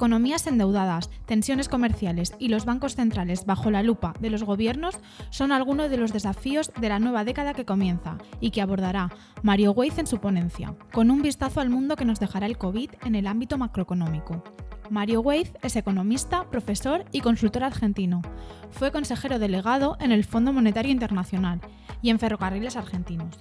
[0.00, 5.52] Economías endeudadas, tensiones comerciales y los bancos centrales bajo la lupa de los gobiernos son
[5.52, 9.10] algunos de los desafíos de la nueva década que comienza y que abordará
[9.42, 12.88] Mario Weiz en su ponencia, con un vistazo al mundo que nos dejará el COVID
[13.04, 14.42] en el ámbito macroeconómico.
[14.88, 18.22] Mario Weiz es economista, profesor y consultor argentino.
[18.70, 21.60] Fue consejero delegado en el Fondo Monetario Internacional
[22.00, 23.38] y en Ferrocarriles Argentinos.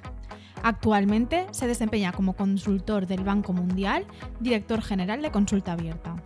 [0.61, 4.05] Actualmente se desempeña como consultor del Banco Mundial,
[4.41, 6.17] director general de Consulta Abierta.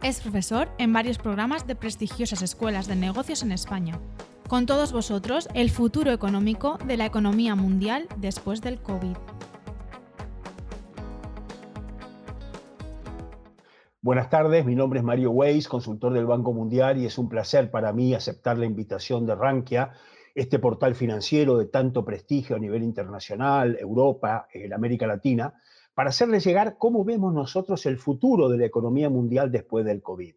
[0.00, 3.98] Es profesor en varios programas de prestigiosas escuelas de negocios en España.
[4.48, 9.16] Con todos vosotros, el futuro económico de la economía mundial después del COVID.
[14.00, 17.68] Buenas tardes, mi nombre es Mario Weiss, consultor del Banco Mundial, y es un placer
[17.68, 19.90] para mí aceptar la invitación de Rankia,
[20.32, 25.54] este portal financiero de tanto prestigio a nivel internacional, Europa, en América Latina,
[25.98, 30.32] para hacerles llegar cómo vemos nosotros el futuro de la economía mundial después del COVID.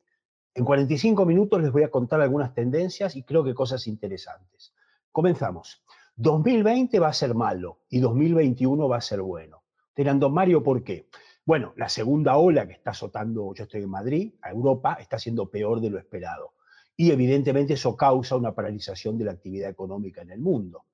[0.55, 4.73] En 45 minutos les voy a contar algunas tendencias y creo que cosas interesantes.
[5.11, 5.83] Comenzamos.
[6.15, 9.61] 2020 va a ser malo y 2021 va a ser bueno.
[9.95, 11.07] Dirán, Mario, ¿por qué?
[11.45, 15.51] Bueno, la segunda ola que está azotando, yo estoy en Madrid, a Europa, está siendo
[15.51, 16.55] peor de lo esperado.
[16.97, 20.85] Y evidentemente eso causa una paralización de la actividad económica en el mundo.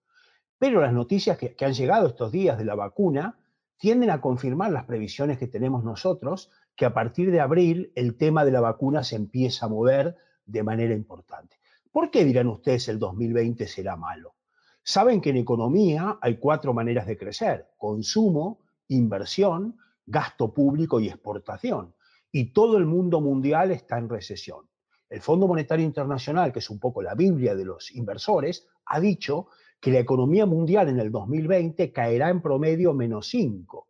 [0.59, 3.37] Pero las noticias que han llegado estos días de la vacuna
[3.77, 8.45] tienden a confirmar las previsiones que tenemos nosotros, que a partir de abril el tema
[8.45, 11.57] de la vacuna se empieza a mover de manera importante.
[11.91, 14.35] ¿Por qué dirán ustedes el 2020 será malo?
[14.83, 21.93] Saben que en economía hay cuatro maneras de crecer, consumo, inversión, gasto público y exportación.
[22.31, 24.69] Y todo el mundo mundial está en recesión.
[25.09, 29.47] El Fondo Monetario Internacional, que es un poco la Biblia de los inversores, ha dicho
[29.79, 33.87] que la economía mundial en el 2020 caerá en promedio menos 5,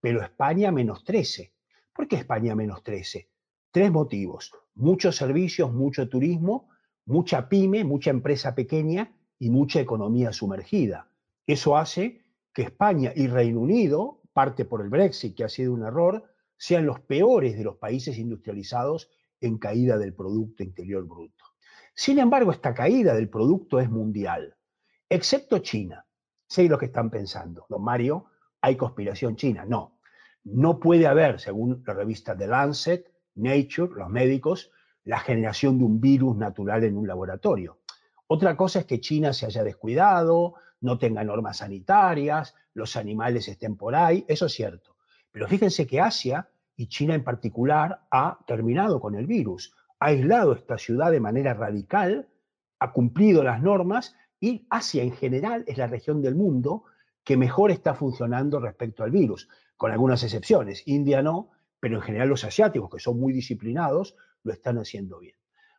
[0.00, 1.52] pero España menos 13.
[1.94, 3.28] ¿Por qué España menos 13?
[3.70, 4.52] Tres motivos.
[4.74, 6.68] Muchos servicios, mucho turismo,
[7.06, 11.10] mucha pyme, mucha empresa pequeña y mucha economía sumergida.
[11.46, 12.22] Eso hace
[12.52, 16.24] que España y Reino Unido, parte por el Brexit, que ha sido un error,
[16.56, 21.44] sean los peores de los países industrializados en caída del Producto Interior Bruto.
[21.94, 24.56] Sin embargo, esta caída del producto es mundial
[25.10, 26.06] excepto China.
[26.46, 27.66] Sé lo que están pensando.
[27.68, 28.26] Don Mario,
[28.60, 29.64] hay conspiración china.
[29.66, 29.98] No,
[30.44, 34.70] no puede haber, según la revista The Lancet, Nature, los médicos,
[35.04, 37.78] la generación de un virus natural en un laboratorio.
[38.26, 43.76] Otra cosa es que China se haya descuidado, no tenga normas sanitarias, los animales estén
[43.76, 44.96] por ahí, eso es cierto.
[45.32, 50.52] Pero fíjense que Asia, y China en particular, ha terminado con el virus, ha aislado
[50.52, 52.28] esta ciudad de manera radical,
[52.78, 56.84] ha cumplido las normas y Asia en general es la región del mundo
[57.22, 60.82] que mejor está funcionando respecto al virus, con algunas excepciones.
[60.86, 65.36] India no, pero en general los asiáticos, que son muy disciplinados, lo están haciendo bien.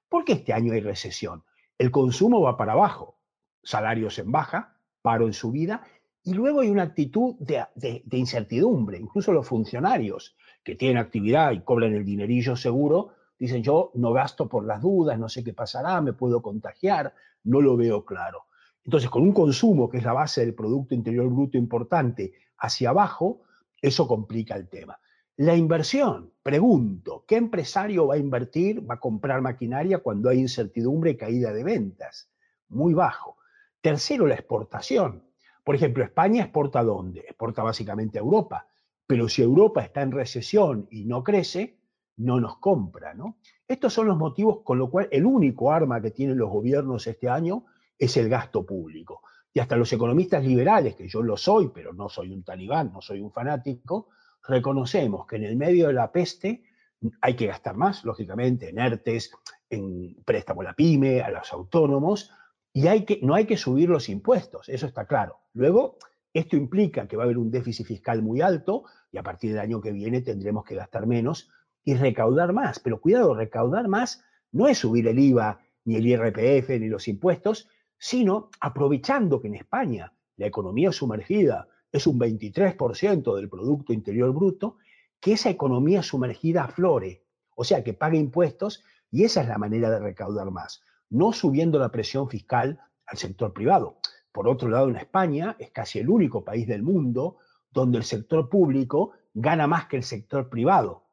[0.07, 1.43] ¿Por qué este año hay recesión?
[1.77, 3.17] El consumo va para abajo,
[3.63, 5.83] salarios en baja, paro en subida,
[6.23, 8.99] y luego hay una actitud de, de incertidumbre.
[8.99, 14.47] Incluso los funcionarios que tienen actividad y cobran el dinerillo seguro, dicen yo no gasto
[14.47, 18.45] por las dudas, no sé qué pasará, me puedo contagiar, no lo veo claro.
[18.83, 23.41] Entonces, con un consumo que es la base del Producto Interior Bruto importante hacia abajo,
[23.81, 24.99] eso complica el tema.
[25.37, 31.11] La inversión, pregunto, ¿qué empresario va a invertir, va a comprar maquinaria cuando hay incertidumbre
[31.11, 32.29] y caída de ventas?
[32.69, 33.37] Muy bajo.
[33.81, 35.23] Tercero, la exportación.
[35.63, 37.21] Por ejemplo, España exporta dónde?
[37.21, 38.67] Exporta básicamente a Europa.
[39.07, 41.77] Pero si Europa está en recesión y no crece,
[42.17, 43.37] no nos compra, ¿no?
[43.67, 47.29] Estos son los motivos con lo cual el único arma que tienen los gobiernos este
[47.29, 47.65] año
[48.01, 49.21] es el gasto público.
[49.53, 52.99] Y hasta los economistas liberales, que yo lo soy, pero no soy un talibán, no
[52.99, 54.09] soy un fanático,
[54.47, 56.63] reconocemos que en el medio de la peste
[57.21, 59.31] hay que gastar más, lógicamente, en ERTES,
[59.69, 62.31] en préstamo a la pyme, a los autónomos,
[62.73, 65.37] y hay que, no hay que subir los impuestos, eso está claro.
[65.53, 65.97] Luego,
[66.33, 69.59] esto implica que va a haber un déficit fiscal muy alto y a partir del
[69.59, 71.49] año que viene tendremos que gastar menos
[71.83, 72.79] y recaudar más.
[72.79, 77.67] Pero cuidado, recaudar más no es subir el IVA, ni el IRPF, ni los impuestos,
[78.01, 84.77] sino aprovechando que en España la economía sumergida es un 23% del Producto Interior Bruto,
[85.19, 89.91] que esa economía sumergida aflore, o sea, que pague impuestos y esa es la manera
[89.91, 90.81] de recaudar más,
[91.11, 93.99] no subiendo la presión fiscal al sector privado.
[94.31, 97.37] Por otro lado, en España es casi el único país del mundo
[97.69, 101.03] donde el sector público gana más que el sector privado.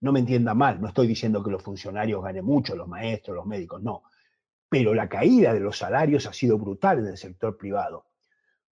[0.00, 3.44] No me entienda mal, no estoy diciendo que los funcionarios ganen mucho, los maestros, los
[3.44, 4.04] médicos, no.
[4.70, 8.06] Pero la caída de los salarios ha sido brutal en el sector privado.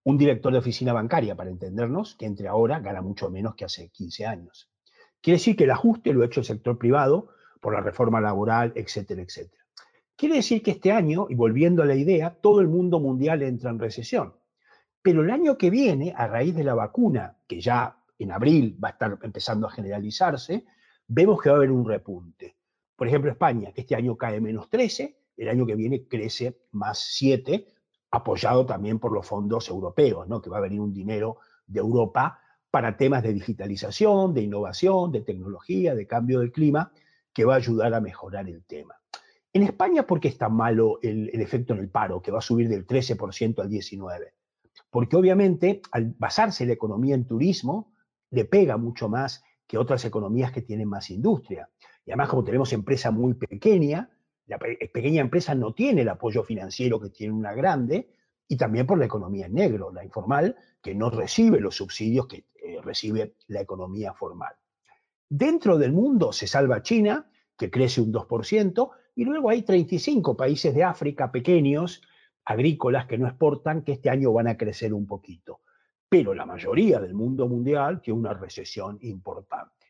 [0.03, 3.89] Un director de oficina bancaria, para entendernos, que entre ahora gana mucho menos que hace
[3.89, 4.69] 15 años.
[5.21, 7.29] Quiere decir que el ajuste lo ha hecho el sector privado
[7.61, 9.63] por la reforma laboral, etcétera, etcétera.
[10.17, 13.69] Quiere decir que este año, y volviendo a la idea, todo el mundo mundial entra
[13.69, 14.35] en recesión.
[15.01, 18.89] Pero el año que viene, a raíz de la vacuna, que ya en abril va
[18.89, 20.65] a estar empezando a generalizarse,
[21.07, 22.57] vemos que va a haber un repunte.
[22.95, 26.99] Por ejemplo, España, que este año cae menos 13, el año que viene crece más
[26.99, 27.67] 7,
[28.11, 30.41] apoyado también por los fondos europeos, ¿no?
[30.41, 31.37] que va a venir un dinero
[31.67, 32.39] de Europa
[32.71, 36.91] para temas de digitalización, de innovación, de tecnología, de cambio del clima,
[37.33, 38.95] que va a ayudar a mejorar el tema.
[39.51, 42.39] En España, ¿por qué es tan malo el, el efecto en el paro, que va
[42.39, 44.31] a subir del 13% al 19%?
[44.89, 47.93] Porque obviamente al basarse la economía en turismo,
[48.31, 51.69] le pega mucho más que otras economías que tienen más industria.
[52.05, 54.09] Y además, como tenemos empresa muy pequeña,
[54.47, 58.09] la pequeña empresa no tiene el apoyo financiero que tiene una grande,
[58.47, 62.45] y también por la economía en negro, la informal, que no recibe los subsidios que
[62.55, 64.53] eh, recibe la economía formal.
[65.27, 70.75] Dentro del mundo se salva China, que crece un 2%, y luego hay 35 países
[70.75, 72.01] de África pequeños,
[72.43, 75.61] agrícolas, que no exportan, que este año van a crecer un poquito
[76.15, 79.84] pero la mayoría del mundo mundial tiene una recesión importante.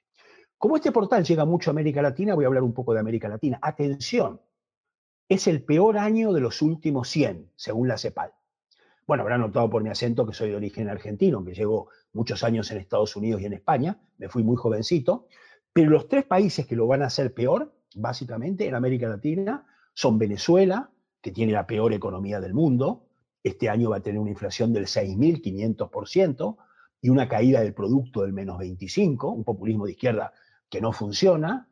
[0.58, 3.28] Como este portal llega mucho a América Latina, voy a hablar un poco de América
[3.28, 3.60] Latina.
[3.62, 4.42] Atención,
[5.28, 8.32] es el peor año de los últimos 100, según la CEPAL.
[9.08, 12.72] Bueno, habrán notado por mi acento que soy de origen argentino, que llevo muchos años
[12.72, 15.28] en Estados Unidos y en España, me fui muy jovencito,
[15.72, 20.18] pero los tres países que lo van a hacer peor, básicamente, en América Latina, son
[20.18, 20.90] Venezuela,
[21.22, 23.06] que tiene la peor economía del mundo,
[23.44, 26.58] este año va a tener una inflación del 6.500%
[27.02, 30.34] y una caída del producto del menos 25%, un populismo de izquierda
[30.70, 31.70] que no funciona.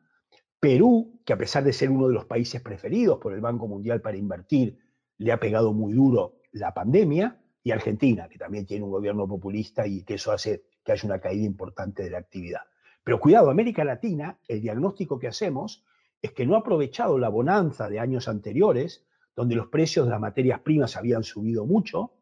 [0.60, 4.00] Perú, que a pesar de ser uno de los países preferidos por el Banco Mundial
[4.00, 4.78] para invertir,
[5.18, 7.40] le ha pegado muy duro la pandemia.
[7.62, 11.18] Y Argentina, que también tiene un gobierno populista y que eso hace que haya una
[11.18, 12.60] caída importante de la actividad.
[13.02, 15.84] Pero cuidado, América Latina, el diagnóstico que hacemos
[16.20, 19.04] es que no ha aprovechado la bonanza de años anteriores
[19.36, 22.12] donde los precios de las materias primas habían subido mucho,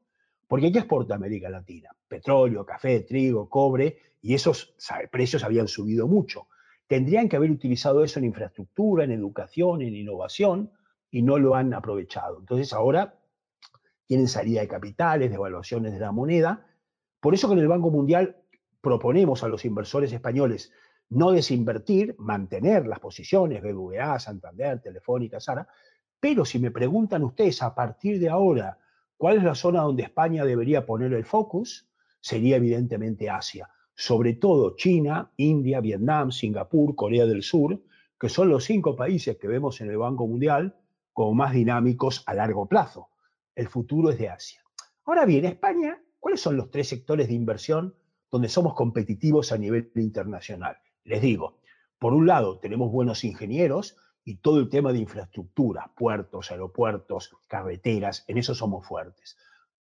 [0.48, 1.90] porque ¿qué exporta América Latina?
[2.08, 4.74] Petróleo, café, trigo, cobre, y esos
[5.10, 6.48] precios habían subido mucho.
[6.92, 10.70] Tendrían que haber utilizado eso en infraestructura, en educación, en innovación,
[11.10, 12.40] y no lo han aprovechado.
[12.40, 13.18] Entonces ahora
[14.06, 16.66] tienen salida de capitales, devaluaciones de la moneda.
[17.18, 18.36] Por eso en el Banco Mundial
[18.82, 20.70] proponemos a los inversores españoles
[21.08, 25.66] no desinvertir, mantener las posiciones, BBVA, Santander, Telefónica, Sara,
[26.20, 28.76] pero si me preguntan ustedes a partir de ahora
[29.16, 31.88] cuál es la zona donde España debería poner el focus,
[32.20, 37.80] sería evidentemente Asia, sobre todo China, India, Vietnam, Singapur, Corea del Sur,
[38.18, 40.76] que son los cinco países que vemos en el Banco Mundial
[41.12, 43.08] como más dinámicos a largo plazo.
[43.54, 44.62] El futuro es de Asia.
[45.04, 47.94] Ahora bien, España, ¿cuáles son los tres sectores de inversión
[48.30, 50.78] donde somos competitivos a nivel internacional?
[51.04, 51.58] Les digo,
[51.98, 58.24] por un lado, tenemos buenos ingenieros, y todo el tema de infraestructura, puertos, aeropuertos, carreteras,
[58.28, 59.36] en eso somos fuertes.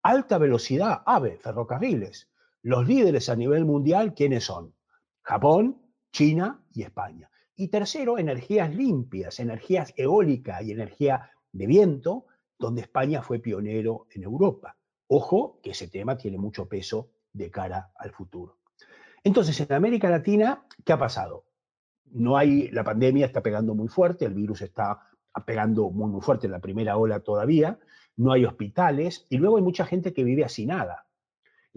[0.02, 2.30] Alta velocidad, AVE, ferrocarriles.
[2.62, 4.74] Los líderes a nivel mundial, ¿quiénes son?
[5.22, 7.30] Japón, China y España.
[7.54, 12.26] Y tercero, energías limpias, energías eólica y energía de viento,
[12.58, 14.76] donde España fue pionero en Europa.
[15.08, 18.58] Ojo que ese tema tiene mucho peso de cara al futuro.
[19.24, 21.48] Entonces, en América Latina, ¿qué ha pasado?
[22.12, 25.00] no hay, la pandemia está pegando muy fuerte, el virus está
[25.46, 27.78] pegando muy, muy fuerte en la primera ola todavía,
[28.16, 31.06] no hay hospitales y luego hay mucha gente que vive así nada.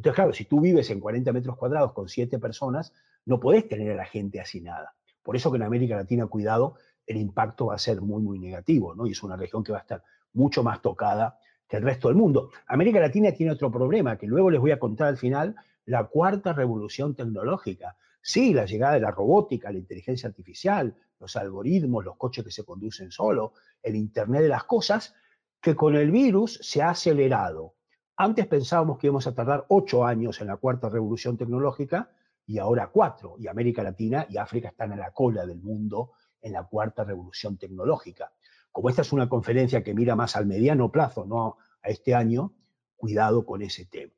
[0.01, 2.91] Entonces, claro, si tú vives en 40 metros cuadrados con 7 personas,
[3.23, 4.95] no podés tener a la gente así nada.
[5.21, 6.73] Por eso que en América Latina, cuidado,
[7.05, 9.05] el impacto va a ser muy, muy negativo, ¿no?
[9.05, 10.03] Y es una región que va a estar
[10.33, 12.49] mucho más tocada que el resto del mundo.
[12.65, 15.55] América Latina tiene otro problema, que luego les voy a contar al final,
[15.85, 17.95] la cuarta revolución tecnológica.
[18.23, 22.65] Sí, la llegada de la robótica, la inteligencia artificial, los algoritmos, los coches que se
[22.65, 23.53] conducen solo,
[23.83, 25.13] el Internet de las cosas,
[25.61, 27.75] que con el virus se ha acelerado.
[28.23, 32.11] Antes pensábamos que íbamos a tardar ocho años en la cuarta revolución tecnológica
[32.45, 33.33] y ahora cuatro.
[33.39, 37.57] Y América Latina y África están a la cola del mundo en la cuarta revolución
[37.57, 38.31] tecnológica.
[38.71, 42.53] Como esta es una conferencia que mira más al mediano plazo, no a este año,
[42.95, 44.13] cuidado con ese tema.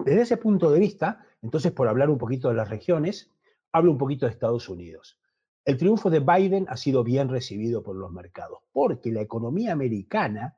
[0.00, 3.30] Desde ese punto de vista, entonces por hablar un poquito de las regiones,
[3.70, 5.16] hablo un poquito de Estados Unidos.
[5.64, 10.57] El triunfo de Biden ha sido bien recibido por los mercados, porque la economía americana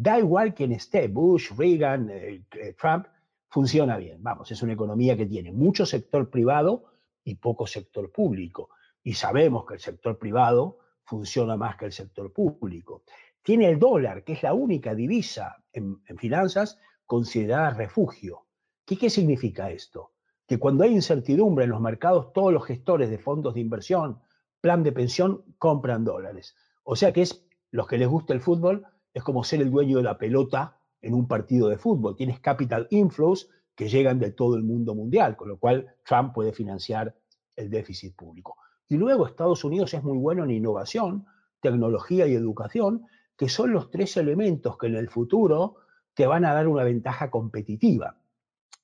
[0.00, 3.06] Da igual quién esté, Bush, Reagan, eh, eh, Trump,
[3.48, 4.22] funciona bien.
[4.22, 6.84] Vamos, es una economía que tiene mucho sector privado
[7.24, 8.70] y poco sector público.
[9.02, 13.02] Y sabemos que el sector privado funciona más que el sector público.
[13.42, 18.46] Tiene el dólar, que es la única divisa en, finanzas considerada refugio.
[18.84, 20.12] ¿Qué, ¿Qué significa esto?
[20.46, 24.20] Que cuando hay incertidumbre en los mercados, todos los gestores de fondos de inversión,
[24.60, 26.54] plan de pensión, compran dólares.
[26.84, 29.98] O sea que es los que les gusta el fútbol, es como ser el dueño
[29.98, 32.16] de la pelota en un partido de fútbol.
[32.16, 36.52] Tienes capital inflows que llegan de todo el mundo mundial, con lo cual Trump puede
[36.52, 37.14] financiar
[37.56, 38.56] el déficit público.
[38.88, 41.26] Y luego Estados Unidos es muy bueno en innovación,
[41.60, 45.76] tecnología y educación, que son los tres elementos que en el futuro
[46.14, 48.16] te van a dar una ventaja competitiva.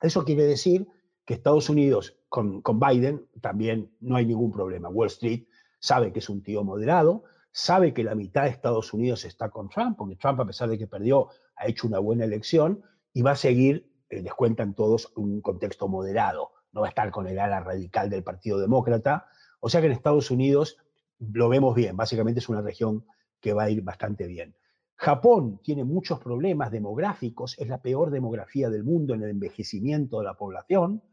[0.00, 0.87] Eso quiere decir
[1.25, 4.88] que Estados Unidos con, con Biden también no hay ningún problema.
[4.88, 5.47] Wall Street
[5.81, 7.25] sabe que es un tío moderado,
[7.56, 10.76] sabe que la mitad de Estados Unidos está con Trump, porque Trump, a pesar de
[10.76, 12.82] que perdió, ha hecho una buena elección
[13.12, 16.50] y va a seguir, eh, les cuentan todos, un contexto moderado.
[16.73, 19.28] No va a estar con el ala radical del Partido Demócrata.
[19.61, 20.78] O sea que en Estados Unidos
[21.20, 21.96] lo vemos bien.
[21.96, 23.06] Básicamente es una región
[23.40, 24.56] que va a ir bastante bien.
[24.96, 30.25] Japón tiene muchos problemas demográficos, es la peor demografía del mundo en el envejecimiento de
[30.25, 31.04] la población.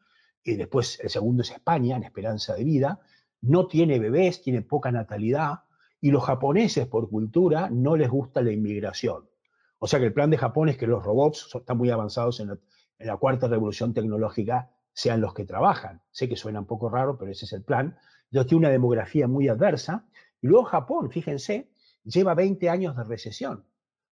[0.43, 2.99] Y después el segundo es España, en esperanza de vida.
[3.41, 5.59] No tiene bebés, tiene poca natalidad
[6.01, 9.29] y los japoneses, por cultura, no les gusta la inmigración.
[9.77, 12.59] O sea que el plan de Japón es que los robots están muy avanzados en
[12.99, 16.01] la, cuarta revolución tecnológica, sean los que trabajan.
[16.11, 17.97] Sé que suena un poco raro, pero ese es el plan.
[18.25, 20.05] Entonces tiene una demografía muy adversa.
[20.41, 21.71] Y luego Japón, fíjense,
[22.03, 23.65] lleva 20 años de recesión,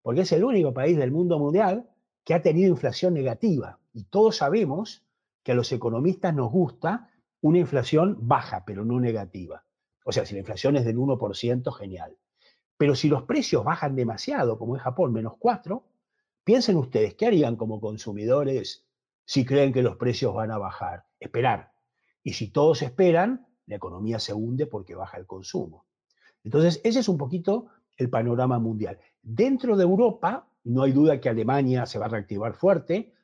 [0.01, 1.89] porque es el único país del mundo mundial
[2.24, 3.80] que ha tenido inflación negativa.
[3.94, 5.06] Y todos sabemos
[5.44, 7.12] que a los economistas nos gusta
[7.42, 9.65] una inflación baja, pero no negativa.
[10.08, 12.16] O sea, si la inflación es del 1%, genial.
[12.78, 15.84] Pero si los precios bajan demasiado, como en Japón, menos 4,
[16.44, 18.86] piensen ustedes, ¿qué harían como consumidores
[19.26, 21.06] si creen que los precios van a bajar?
[21.20, 21.74] Esperar.
[22.22, 25.88] Y si todos esperan, la economía se hunde porque baja el consumo.
[26.44, 29.00] Entonces, ese es un poquito el panorama mundial.
[29.24, 33.16] Dentro de Europa, no hay duda que Alemania se va a reactivar fuerte.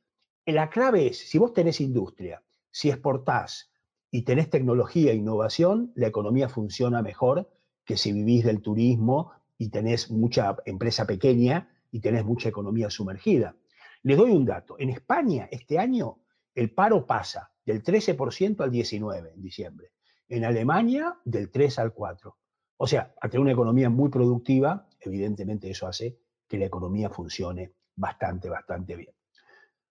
[0.48, 3.71] La clave es, si vos tenés industria, si exportás,
[4.12, 7.50] y tenés tecnología e innovación, la economía funciona mejor
[7.86, 13.56] que si vivís del turismo y tenés mucha empresa pequeña y tenés mucha economía sumergida.
[14.04, 14.76] Les doy un dato.
[14.80, 16.20] En España, este año,
[16.54, 19.92] el paro pasa del 13% al 19% en diciembre.
[20.28, 22.38] En Alemania, del 3 al 4.
[22.78, 27.74] O sea, al tener una economía muy productiva, evidentemente eso hace que la economía funcione
[27.96, 29.14] bastante, bastante bien.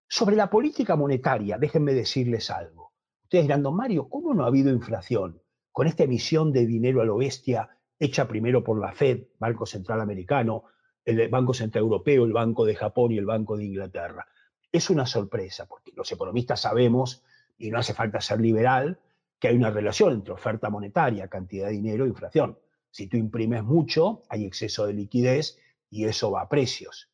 [0.08, 2.89] Sobre la política monetaria, déjenme decirles algo.
[3.30, 7.16] Ustedes dirán, Mario, ¿cómo no ha habido inflación con esta emisión de dinero a lo
[7.16, 10.64] bestia hecha primero por la Fed, Banco Central Americano,
[11.04, 14.26] el Banco Central Europeo, el Banco de Japón y el Banco de Inglaterra?
[14.72, 17.22] Es una sorpresa, porque los economistas sabemos,
[17.56, 18.98] y no hace falta ser liberal,
[19.38, 22.58] que hay una relación entre oferta monetaria, cantidad de dinero e inflación.
[22.90, 25.56] Si tú imprimes mucho, hay exceso de liquidez
[25.88, 27.08] y eso va a precios.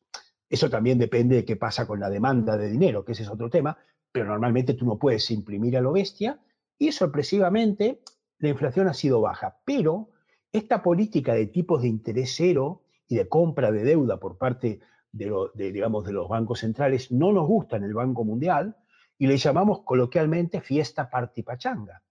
[0.48, 3.50] Eso también depende de qué pasa con la demanda de dinero, que ese es otro
[3.50, 3.76] tema,
[4.16, 6.40] pero normalmente tú no puedes imprimir a lo bestia
[6.78, 8.00] y sorpresivamente
[8.38, 9.58] la inflación ha sido baja.
[9.66, 10.08] Pero
[10.50, 14.80] esta política de tipos de interés cero y de compra de deuda por parte
[15.12, 18.74] de, los bancos centrales no nos gusta en el Banco Mundial
[19.18, 22.02] y le llamamos coloquialmente fiesta party pachanga.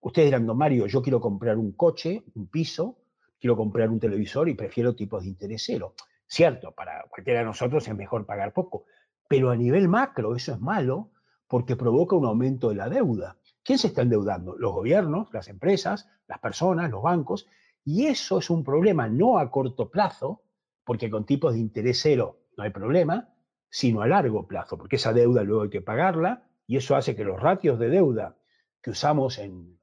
[0.00, 2.96] Ustedes dirán, don Mario, yo quiero comprar un coche, un piso,
[3.38, 5.96] quiero comprar un televisor y prefiero tipos de interés cero.
[6.26, 8.86] Cierto, para cualquiera de nosotros es mejor pagar poco,
[9.28, 11.11] pero a nivel macro eso es malo
[11.52, 13.36] porque provoca un aumento de la deuda.
[13.62, 14.56] ¿Quién se está endeudando?
[14.56, 17.46] Los gobiernos, las empresas, las personas, los bancos.
[17.84, 20.44] Y eso es un problema no a corto plazo,
[20.82, 23.34] porque con tipos de interés cero no hay problema,
[23.68, 27.22] sino a largo plazo, porque esa deuda luego hay que pagarla y eso hace que
[27.22, 28.38] los ratios de deuda
[28.80, 29.78] que usamos en,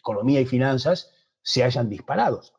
[0.00, 2.54] economía y finanzas se hayan disparados.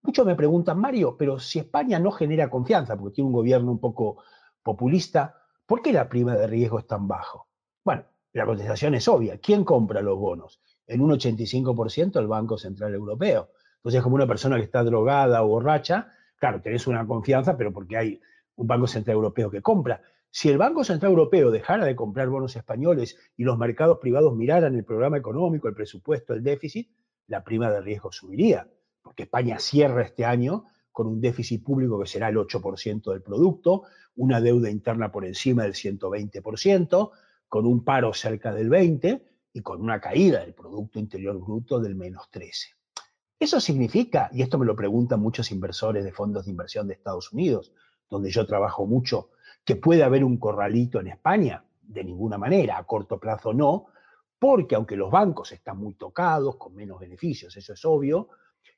[0.00, 3.78] Muchos me preguntan, Mario, pero si España no genera confianza, porque tiene un gobierno un
[3.78, 4.22] poco
[4.62, 5.41] populista,
[5.72, 7.48] ¿Por qué la prima de riesgo es tan bajo?
[7.82, 9.38] Bueno, la contestación es obvia.
[9.38, 10.60] ¿Quién compra los bonos?
[10.86, 13.48] En un 85% el Banco Central Europeo.
[13.76, 17.96] Entonces, como una persona que está drogada o borracha, claro, tenés una confianza, pero porque
[17.96, 18.20] hay
[18.56, 20.02] un Banco Central Europeo que compra.
[20.30, 24.74] Si el Banco Central Europeo dejara de comprar bonos españoles y los mercados privados miraran
[24.74, 26.90] el programa económico, el presupuesto, el déficit,
[27.28, 28.68] la prima de riesgo subiría,
[29.00, 33.84] porque España cierra este año con un déficit público que será el 8% del producto,
[34.16, 37.10] una deuda interna por encima del 120%,
[37.48, 39.22] con un paro cerca del 20%
[39.54, 42.74] y con una caída del Producto Interior Bruto del menos 13%.
[43.38, 47.32] Eso significa, y esto me lo preguntan muchos inversores de fondos de inversión de Estados
[47.32, 47.72] Unidos,
[48.08, 49.30] donde yo trabajo mucho,
[49.64, 51.64] que puede haber un corralito en España?
[51.82, 53.86] De ninguna manera, a corto plazo no,
[54.38, 58.28] porque aunque los bancos están muy tocados, con menos beneficios, eso es obvio,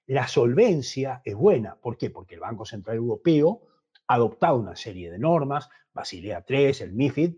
[0.06, 1.76] la solvencia es buena.
[1.76, 2.10] ¿Por qué?
[2.10, 3.62] Porque el Banco Central Europeo
[4.06, 7.34] ha adoptado una serie de normas, Basilea III, el MIFID,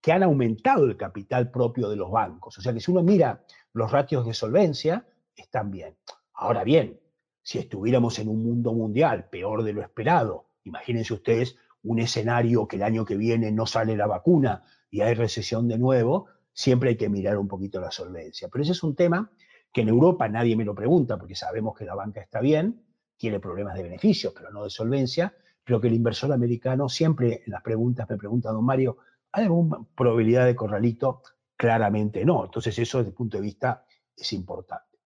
[0.00, 2.58] que han aumentado el capital propio de los bancos.
[2.58, 5.96] O sea que si uno mira los ratios de solvencia, están bien.
[6.34, 7.00] Ahora bien,
[7.42, 12.76] si estuviéramos en un mundo mundial peor de lo esperado, imagínense ustedes un escenario que
[12.76, 16.96] el año que viene no sale la vacuna y hay recesión de nuevo, siempre hay
[16.96, 18.48] que mirar un poquito la solvencia.
[18.48, 19.30] Pero ese es un tema
[19.74, 22.80] que en Europa nadie me lo pregunta porque sabemos que la banca está bien,
[23.16, 27.50] tiene problemas de beneficios, pero no de solvencia, pero que el inversor americano siempre en
[27.50, 28.98] las preguntas me pregunta, don Mario,
[29.32, 31.22] ¿hay alguna probabilidad de corralito?
[31.56, 32.44] Claramente no.
[32.44, 33.84] Entonces eso desde el punto de vista
[34.16, 35.00] es importante.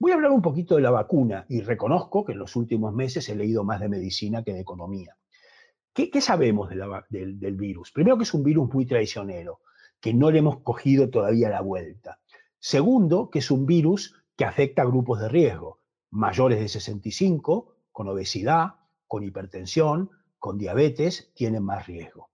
[0.00, 3.28] Voy a hablar un poquito de la vacuna y reconozco que en los últimos meses
[3.28, 5.14] he leído más de medicina que de economía.
[5.92, 7.92] ¿Qué, sabemos del, del virus?
[7.92, 9.60] Primero que es un virus muy traicionero,
[10.00, 12.18] que no le hemos cogido todavía la vuelta.
[12.58, 18.08] Segundo, que es un virus que afecta a grupos de riesgo, mayores de 65, con
[18.08, 18.74] obesidad,
[19.06, 22.30] con hipertensión, con diabetes, tienen más riesgo.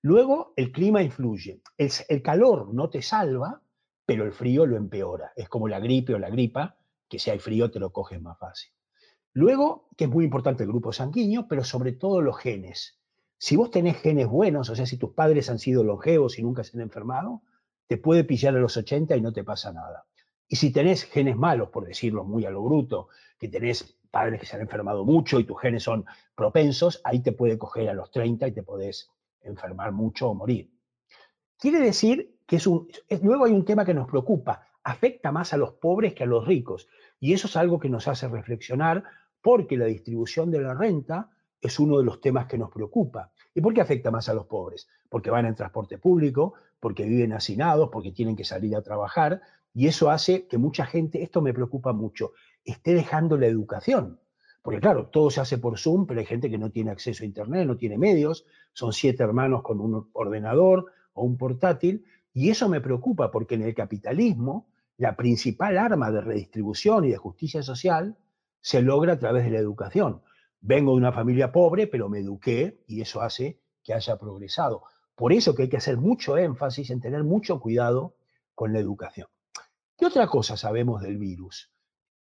[0.00, 1.62] Luego, el clima influye.
[1.78, 3.62] El, calor no te salva,
[4.04, 5.32] pero el frío lo empeora.
[5.36, 6.76] Es como la gripe o la gripa,
[7.08, 8.72] que si hay frío te lo coges más fácil.
[9.32, 12.98] Luego, que es muy importante el grupo sanguíneo, pero sobre todo los genes.
[13.38, 16.64] Si vos tenés genes buenos, o sea, si tus padres han sido longevos y nunca
[16.64, 17.42] se han enfermado,
[17.86, 20.06] te puede pillar a los 80 y no te pasa nada.
[20.48, 23.08] Y si tenés genes malos, por decirlo muy a lo bruto,
[23.38, 27.32] que tenés padres que se han enfermado mucho y tus genes son propensos, ahí te
[27.32, 29.10] puede coger a los 30 y te podés
[29.40, 30.70] enfermar mucho o morir.
[31.58, 32.88] Quiere decir que es un,
[33.22, 36.46] luego hay un tema que nos preocupa, afecta más a los pobres que a los
[36.46, 36.88] ricos.
[37.18, 39.04] Y eso es algo que nos hace reflexionar
[39.40, 41.30] porque la distribución de la renta
[41.62, 43.30] es uno de los temas que nos preocupa.
[43.54, 44.88] ¿Y por qué afecta más a los pobres?
[45.08, 49.40] Porque van en transporte público, porque viven hacinados, porque tienen que salir a trabajar,
[49.72, 52.32] y eso hace que mucha gente, esto me preocupa mucho,
[52.64, 54.18] esté dejando la educación.
[54.60, 57.26] Porque claro, todo se hace por Zoom, pero hay gente que no tiene acceso a
[57.26, 62.68] Internet, no tiene medios, son siete hermanos con un ordenador o un portátil, y eso
[62.68, 68.16] me preocupa porque en el capitalismo la principal arma de redistribución y de justicia social
[68.60, 70.22] se logra a través de la educación.
[70.64, 74.84] Vengo de una familia pobre, pero me eduqué y eso hace que haya progresado.
[75.16, 78.14] Por eso que hay que hacer mucho énfasis en tener mucho cuidado
[78.54, 79.26] con la educación.
[79.98, 81.72] ¿Qué otra cosa sabemos del virus?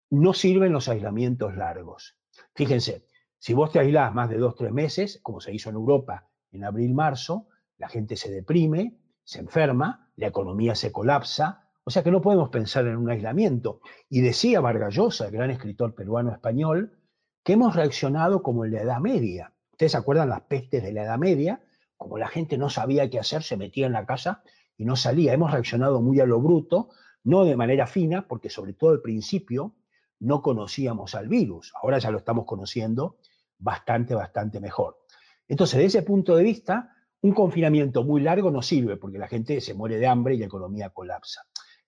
[0.10, 2.18] No sirven los aislamientos largos.
[2.56, 3.06] Fíjense,
[3.38, 6.64] si vos te aislás más de dos, tres meses, como se hizo en Europa en
[6.64, 12.22] abril-marzo, la gente se deprime, se enferma, la economía se colapsa, o sea que no
[12.22, 13.82] podemos pensar en un aislamiento.
[14.10, 16.98] Y decía Vargallosa, el gran escritor peruano-español,
[17.44, 19.54] que hemos reaccionado como en la Edad Media.
[19.72, 21.62] Ustedes se acuerdan las pestes de la Edad Media,
[21.98, 24.44] como la gente no sabía qué hacer, se metía en la casa
[24.78, 25.34] y no salía.
[25.34, 26.90] Hemos reaccionado muy a lo bruto,
[27.24, 29.76] no de manera fina, porque sobre todo al principio
[30.20, 31.74] no conocíamos al virus.
[31.82, 33.18] Ahora ya lo estamos conociendo
[33.60, 35.00] bastante, bastante mejor.
[35.48, 39.60] Entonces, desde ese punto de vista, un confinamiento muy largo no sirve porque la gente
[39.62, 41.42] se muere de hambre y la economía colapsa.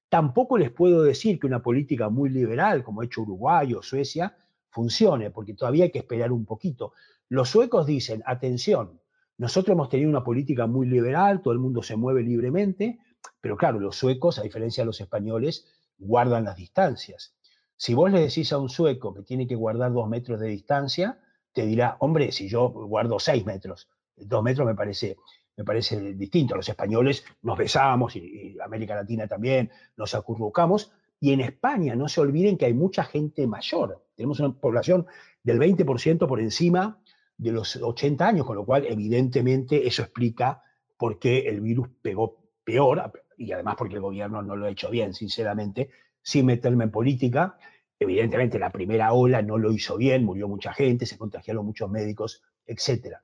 [0.10, 4.36] Tampoco les puedo decir que una política muy liberal, como ha hecho Uruguay o Suecia,
[4.76, 6.92] funcione, porque todavía hay que esperar un poquito.
[7.30, 9.00] Los suecos dicen, atención,
[9.38, 13.00] nosotros hemos tenido una política muy liberal, todo el mundo se mueve libremente,
[13.40, 15.66] pero claro, los suecos, a diferencia de los españoles,
[15.98, 17.38] guardan las distancias.
[17.78, 21.20] Si vos le decís a un sueco que tiene que guardar dos metros de distancia,
[21.54, 25.16] te dirá, hombre, si yo guardo seis metros, dos metros me parece,
[25.56, 26.56] me parece distinto.
[26.56, 32.10] Los españoles nos besamos, y, y América Latina también, nos acurrucamos, y en España, no
[32.10, 34.05] se olviden que hay mucha gente mayor.
[34.16, 35.06] Tenemos una población
[35.44, 37.00] del 20% por encima
[37.38, 40.64] de los 80 años, con lo cual evidentemente eso explica
[40.98, 44.90] por qué el virus pegó peor, y además porque el gobierno no lo ha hecho
[44.90, 45.90] bien, sinceramente,
[46.22, 47.58] sin meterme en política.
[48.00, 52.42] Evidentemente la primera ola no lo hizo bien, murió mucha gente, se contagiaron muchos médicos,
[52.66, 53.18] etc.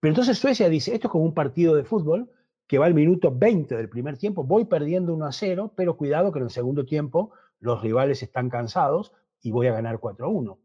[0.00, 2.30] Pero entonces Suecia dice, esto es como un partido de fútbol,
[2.66, 6.32] que va al minuto 20 del primer tiempo, voy perdiendo 1 a 0, pero cuidado
[6.32, 10.28] que en el segundo tiempo los rivales están cansados y voy a ganar 4 a
[10.28, 10.58] 1.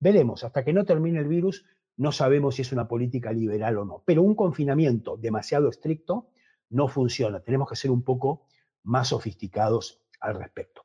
[0.00, 1.64] Veremos, hasta que no termine el virus,
[1.96, 6.28] no sabemos si es una política liberal o no, pero un confinamiento demasiado estricto
[6.70, 8.46] no funciona, tenemos que ser un poco
[8.82, 10.82] más sofisticados al respecto.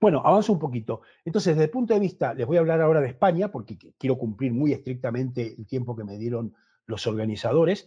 [0.00, 1.02] Bueno, avanzo un poquito.
[1.24, 4.18] Entonces, desde el punto de vista, les voy a hablar ahora de España, porque quiero
[4.18, 6.54] cumplir muy estrictamente el tiempo que me dieron
[6.86, 7.86] los organizadores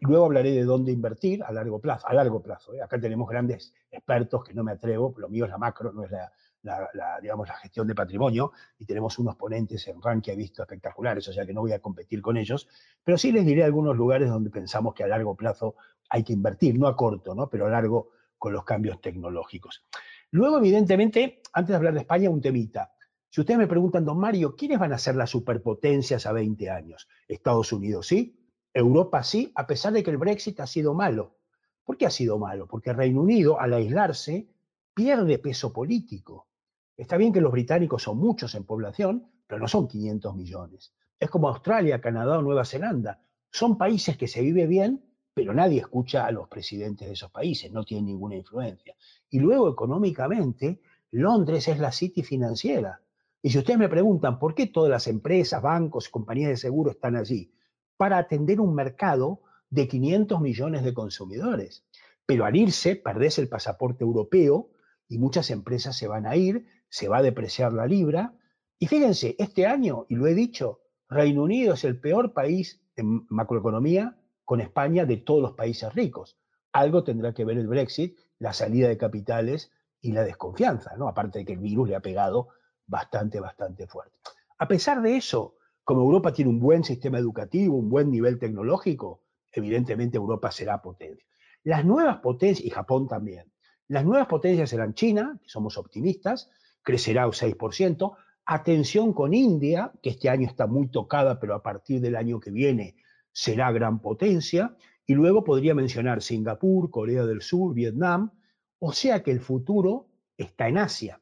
[0.00, 2.06] luego hablaré de dónde invertir a largo plazo.
[2.06, 2.82] A largo plazo ¿eh?
[2.82, 6.10] Acá tenemos grandes expertos que no me atrevo, lo mío es la macro, no es
[6.10, 6.30] la,
[6.64, 11.32] la, digamos, la gestión de patrimonio y tenemos unos ponentes en Rankia visto espectaculares, o
[11.32, 12.68] sea que no voy a competir con ellos,
[13.02, 15.76] pero sí les diré algunos lugares donde pensamos que a largo plazo
[16.08, 17.48] hay que invertir, no a corto, ¿no?
[17.48, 19.84] pero a largo con los cambios tecnológicos.
[20.30, 22.92] Luego, evidentemente, antes de hablar de España, un temita.
[23.30, 27.08] Si ustedes me preguntan, don Mario, ¿quiénes van a ser las superpotencias a 20 años?
[27.28, 28.38] Estados Unidos, ¿sí?
[28.72, 31.36] Europa, sí, a pesar de que el Brexit ha sido malo.
[31.84, 32.66] ¿Por qué ha sido malo?
[32.66, 34.48] Porque Reino Unido, al aislarse,
[34.94, 36.48] pierde peso político.
[36.96, 40.94] Está bien que los británicos son muchos en población, pero no son 500 millones.
[41.18, 43.20] Es como Australia, Canadá o Nueva Zelanda.
[43.50, 47.72] Son países que se vive bien, pero nadie escucha a los presidentes de esos países,
[47.72, 48.94] no tienen ninguna influencia.
[49.28, 50.80] Y luego, económicamente,
[51.10, 53.00] Londres es la city financiera.
[53.42, 57.16] Y si ustedes me preguntan por qué todas las empresas, bancos, compañías de seguro están
[57.16, 57.52] allí,
[57.96, 61.84] para atender un mercado de 500 millones de consumidores.
[62.26, 64.70] Pero al irse, perdés el pasaporte europeo
[65.08, 68.34] y muchas empresas se van a ir, se va a depreciar la libra.
[68.78, 70.78] Y fíjense, este año, y lo he dicho,
[71.08, 76.38] Reino Unido es el peor país en macroeconomía con España de todos los países ricos.
[76.70, 81.08] Algo tendrá que ver el Brexit, la salida de capitales y la desconfianza, ¿no?
[81.08, 82.50] Aparte de que el virus le ha pegado
[82.86, 84.16] bastante, bastante fuerte.
[84.58, 89.24] A pesar de eso, como Europa tiene un buen sistema educativo, un buen nivel tecnológico,
[89.50, 91.26] evidentemente Europa será potencia.
[91.64, 93.50] Las nuevas potencias, y Japón también,
[93.88, 96.50] las nuevas potencias serán China, que somos optimistas,
[96.84, 98.16] crecerá un 6%.
[98.46, 102.52] Atención con India, que este año está muy tocada, pero a partir del año que
[102.52, 102.94] viene
[103.32, 104.76] será gran potencia.
[105.04, 108.30] Y luego podría mencionar Singapur, Corea del Sur, Vietnam.
[108.78, 111.20] O sea que el futuro está en Asia.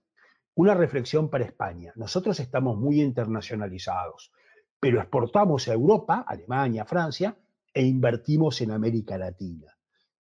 [0.54, 1.94] Una reflexión para España.
[1.96, 4.32] Nosotros estamos muy internacionalizados,
[4.78, 7.34] pero exportamos a Europa, Alemania, Francia,
[7.72, 9.72] e invertimos en América Latina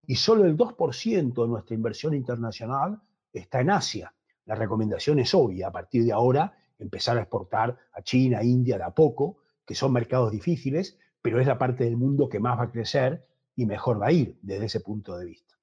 [0.10, 3.00] y solo el 2% de nuestra inversión internacional
[3.32, 4.12] está en Asia.
[4.50, 8.84] La recomendación es obvia, a partir de ahora empezar a exportar a China, India de
[8.84, 12.64] a poco, que son mercados difíciles, pero es la parte del mundo que más va
[12.64, 15.54] a crecer y mejor va a ir desde ese punto de vista.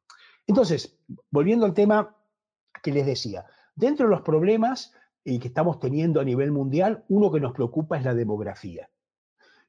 [0.46, 1.00] Entonces,
[1.32, 2.16] volviendo al tema
[2.80, 3.44] que les decía,
[3.74, 4.94] dentro de los problemas
[5.24, 8.88] eh, que estamos teniendo a nivel mundial, uno que nos preocupa es la demografía.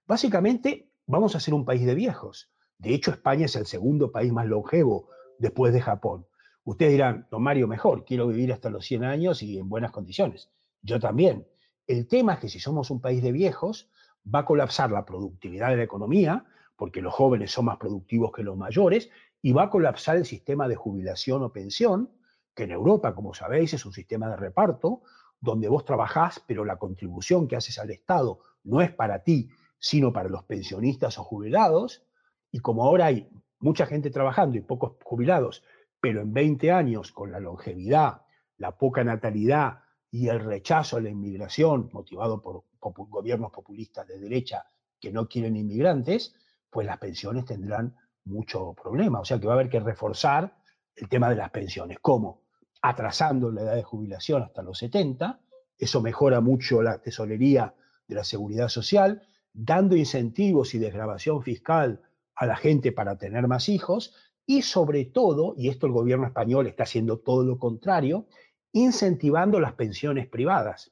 [0.05, 2.51] Básicamente, vamos a ser un país de viejos.
[2.77, 6.27] De hecho, España es el segundo país más longevo después de Japón.
[6.67, 10.51] Ustedes dirán, don Mario, mejor, quiero vivir hasta los 100 años y en buenas condiciones.
[10.81, 11.47] Yo también.
[11.87, 13.89] El tema es que si somos un país de viejos,
[14.27, 16.43] va a colapsar la productividad de la economía,
[16.75, 19.09] porque los jóvenes son más productivos que los mayores,
[19.41, 22.11] y va a colapsar el sistema de jubilación o pensión,
[22.53, 25.03] que en Europa, como sabéis, es un sistema de reparto,
[25.39, 29.49] donde vos trabajás, pero la contribución que haces al Estado no es para ti,
[29.79, 32.03] sino para los pensionistas o jubilados,
[32.51, 35.63] y como ahora hay mucha gente trabajando y pocos jubilados,
[35.99, 38.21] pero en 20 años con la longevidad,
[38.57, 39.79] la poca natalidad
[40.11, 44.65] y el rechazo a la inmigración motivado por, gobiernos populistas de derecha
[44.99, 46.33] que no quieren inmigrantes,
[46.69, 49.19] pues las pensiones tendrán mucho problema.
[49.19, 50.57] O sea que va a haber que reforzar
[50.95, 51.97] el tema de las pensiones.
[52.01, 52.43] ¿Cómo?
[52.81, 55.41] Atrasando la edad de jubilación hasta los 70,
[55.77, 57.75] eso mejora mucho la tesorería
[58.07, 59.21] de la seguridad social,
[59.53, 62.01] dando incentivos y desgrabación fiscal
[62.35, 64.15] a la gente para tener más hijos
[64.49, 68.27] y sobre todo, y esto el gobierno español está haciendo todo lo contrario,
[68.71, 70.91] incentivando las pensiones privadas.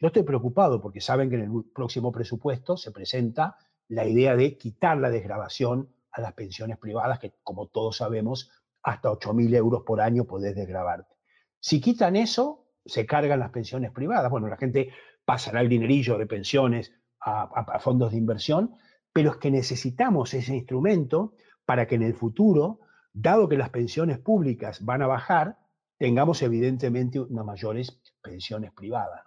[0.00, 3.56] Yo estoy preocupado porque saben que en el próximo presupuesto se presenta
[3.86, 8.50] la idea de quitar la desgrabación a las pensiones privadas, que como todos sabemos,
[8.82, 11.14] hasta 8.000 euros por año podés desgrabarte.
[11.60, 14.28] Si quitan eso, se cargan las pensiones privadas.
[14.28, 14.90] Bueno, la gente
[15.24, 18.74] pasará el dinerillo de pensiones a, a fondos de inversión,
[19.12, 21.34] pero es que necesitamos ese instrumento
[21.64, 22.80] para que en el futuro,
[23.22, 25.58] dado que las pensiones públicas van a bajar,
[25.98, 29.22] tengamos evidentemente unas mayores pensiones privadas.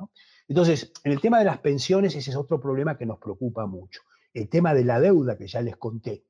[0.48, 4.02] Entonces, en el tema de las pensiones, ese es otro problema que nos preocupa mucho.
[4.34, 6.26] El tema de la deuda que ya les conté.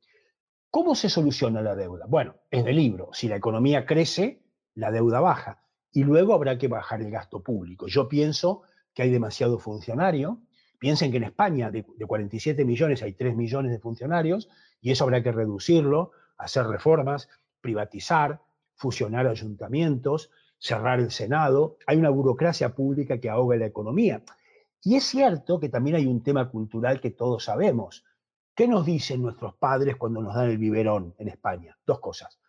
[0.69, 2.05] ¿Cómo se soluciona la deuda?
[2.07, 4.41] Bueno, en el libro, si la economía crece,
[4.73, 7.87] la deuda baja y luego habrá que bajar el gasto público.
[7.87, 10.41] Yo pienso que hay demasiado funcionario,
[10.81, 14.49] Piensen que en España de, 47 millones hay 3 millones de funcionarios
[14.81, 17.29] y eso habrá que reducirlo, hacer reformas,
[17.61, 18.41] privatizar,
[18.75, 21.77] fusionar ayuntamientos, cerrar el Senado.
[21.87, 24.23] Hay una burocracia pública que ahoga la economía.
[24.83, 28.03] Y es cierto que también hay un tema cultural que todos sabemos.
[28.55, 31.77] ¿Qué nos dicen nuestros padres cuando nos dan el biberón en España?
[31.85, 32.39] Dos cosas.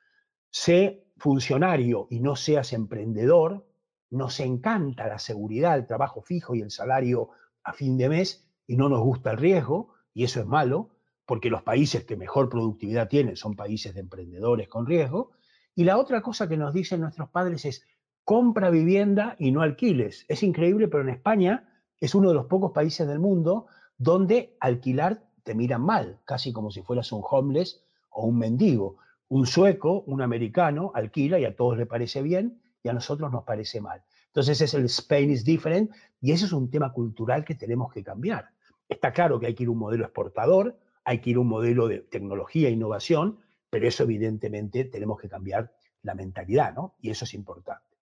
[0.50, 3.66] Sé funcionario y no seas emprendedor.
[4.10, 7.30] Nos encanta la seguridad, el trabajo fijo y el salario
[7.62, 10.90] a fin de mes y no nos gusta el riesgo, y eso es malo,
[11.32, 15.30] porque los países que mejor productividad tienen son países de emprendedores con riesgo.
[15.74, 17.86] Y la otra cosa que nos dicen nuestros padres es,
[18.22, 20.26] compra vivienda y no alquiles.
[20.28, 23.64] Es increíble, pero en España es uno de los pocos países del mundo
[23.96, 28.98] donde alquilar te miran mal, casi como si fueras un homeless o un mendigo.
[29.28, 33.44] Un sueco, un americano, alquila y a todos le parece bien y a nosotros nos
[33.44, 34.02] parece mal.
[34.26, 38.04] Entonces es el Spain is different y ese es un tema cultural que tenemos que
[38.04, 38.50] cambiar.
[38.86, 41.48] Está claro que hay que ir a un modelo exportador, hay que ir a un
[41.48, 43.38] modelo de tecnología e innovación,
[43.70, 46.96] pero eso evidentemente tenemos que cambiar la mentalidad, ¿no?
[47.00, 47.92] Y eso es importante.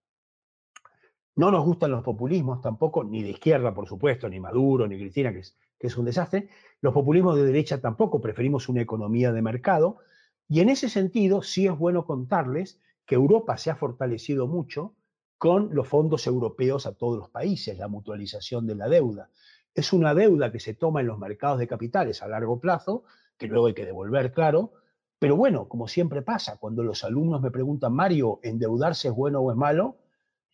[1.37, 5.33] No nos gustan los populismos tampoco, ni de izquierda, por supuesto, ni Maduro, ni Cristina,
[5.33, 6.49] que es, que es un desastre.
[6.81, 9.99] Los populismos de derecha tampoco, preferimos una economía de mercado.
[10.49, 14.95] Y en ese sentido, sí es bueno contarles que Europa se ha fortalecido mucho
[15.39, 19.31] con los fondos europeos a todos los países, la mutualización de la deuda.
[19.75, 23.05] Es una deuda que se toma en los mercados de capitales a largo plazo,
[23.39, 24.73] que luego hay que devolver, claro.
[25.19, 29.51] Pero bueno, como siempre pasa, cuando los alumnos me preguntan, Mario, ¿endeudarse es bueno o
[29.51, 29.99] es malo?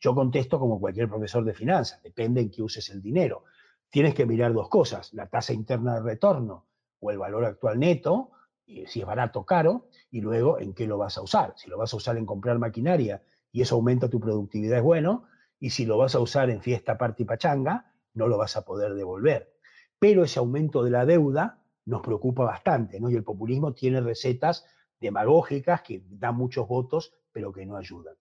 [0.01, 3.45] Yo contesto como cualquier profesor de finanzas, depende en qué uses el dinero.
[3.89, 6.67] Tienes que mirar dos cosas, la tasa interna de retorno
[7.01, 8.33] o el valor actual neto,
[8.67, 11.55] si es barato o caro, y luego en qué lo vas a usar.
[11.57, 15.25] Si lo vas a usar en comprar maquinaria y eso aumenta tu productividad es bueno,
[15.59, 18.65] y si lo vas a usar en fiesta, parte y pachanga, no lo vas a
[18.65, 19.53] poder devolver.
[19.99, 23.09] Pero ese aumento de la deuda nos preocupa bastante, ¿no?
[23.09, 24.67] Y el populismo tiene recetas
[25.01, 28.17] demagógicas que dan muchos votos, pero que no ayudan.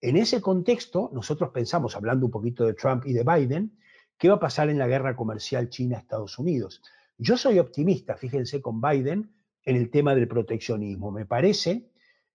[0.00, 3.76] En ese contexto, nosotros pensamos, hablando un poquito de Trump y de Biden,
[4.16, 6.80] qué va a pasar en la guerra comercial China-Estados Unidos.
[7.18, 9.34] Yo soy optimista, fíjense, con Biden
[9.64, 11.10] en el tema del proteccionismo.
[11.10, 11.90] Me parece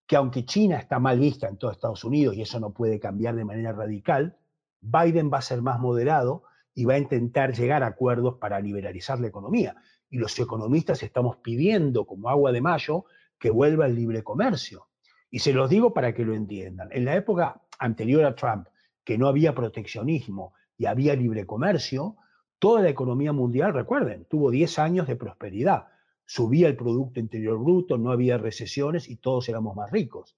[0.06, 3.36] que aunque China está mal vista en todo Estados Unidos y eso no puede cambiar
[3.36, 4.38] de manera radical,
[4.82, 6.44] Biden va a ser más moderado
[6.76, 9.76] y va a intentar llegar a acuerdos para liberalizar la economía.
[10.10, 13.06] Y los economistas estamos pidiendo como agua de mayo
[13.40, 14.88] que vuelva el libre comercio.
[15.32, 16.90] Y se los digo para que lo entiendan.
[16.92, 18.68] En la época anterior a Trump,
[19.04, 22.18] que no había proteccionismo y había libre comercio,
[22.60, 25.88] toda la economía mundial, recuerden, tuvo 10 años de prosperidad.
[26.26, 30.36] Subía el Producto Interior Bruto, no había recesiones y todos éramos más ricos.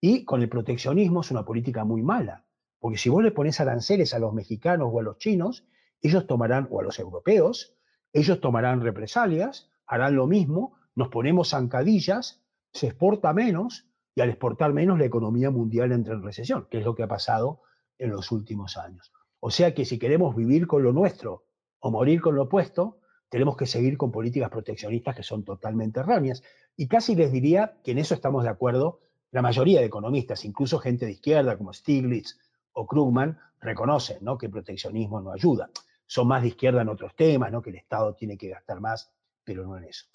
[0.00, 2.44] Y con el proteccionismo es una política muy mala,
[2.80, 5.66] porque si vos le pones aranceles a los mexicanos o a los chinos,
[6.00, 7.76] ellos tomarán, o a los europeos,
[8.12, 14.72] ellos tomarán represalias, harán lo mismo, nos ponemos zancadillas, se exporta menos y al exportar
[14.72, 17.62] menos la economía mundial entra en recesión, que es lo que ha pasado
[17.98, 19.12] en los últimos años.
[19.40, 21.44] O sea que si queremos vivir con lo nuestro
[21.80, 26.42] o morir con lo opuesto, tenemos que seguir con políticas proteccionistas que son totalmente erróneas.
[26.76, 30.78] Y casi les diría que en eso estamos de acuerdo la mayoría de economistas, incluso
[30.78, 32.38] gente de izquierda como Stiglitz
[32.78, 34.38] o Krugman, reconocen ¿no?
[34.38, 35.68] que el proteccionismo no ayuda.
[36.06, 37.60] Son más de izquierda en otros temas, ¿no?
[37.60, 39.10] que el Estado tiene que gastar más,
[39.44, 40.06] pero no en eso.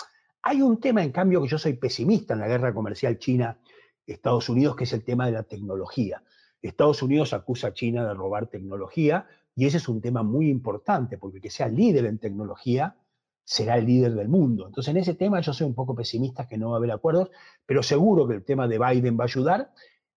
[0.41, 3.58] Hay un tema, en cambio, que yo soy pesimista en la guerra comercial China
[4.06, 6.23] Estados Unidos, que es el tema de la tecnología.
[6.62, 11.17] Estados Unidos acusa a China de robar tecnología y ese es un tema muy importante,
[11.17, 12.95] porque que sea líder en tecnología
[13.43, 14.67] será el líder del mundo.
[14.67, 17.30] Entonces, en ese tema yo soy un poco pesimista que no va a haber acuerdos,
[17.65, 19.71] pero seguro que el tema de Biden va a ayudar.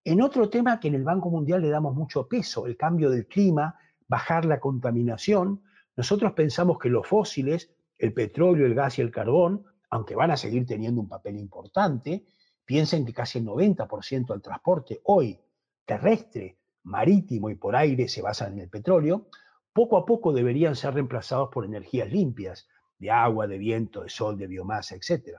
[0.07, 3.27] En otro tema que en el Banco Mundial le damos mucho peso, el cambio del
[3.27, 5.63] clima, bajar la contaminación,
[5.97, 10.37] nosotros pensamos que los fósiles, el petróleo, el gas y el carbón, aunque van a
[10.37, 12.25] seguir teniendo un papel importante,
[12.67, 15.39] Piensen que casi el 90% del transporte hoy
[15.87, 19.29] terrestre, marítimo y por aire se basan en el petróleo,
[19.73, 24.37] poco a poco deberían ser reemplazados por energías limpias, de agua, de viento, de sol,
[24.37, 25.37] de biomasa, etc.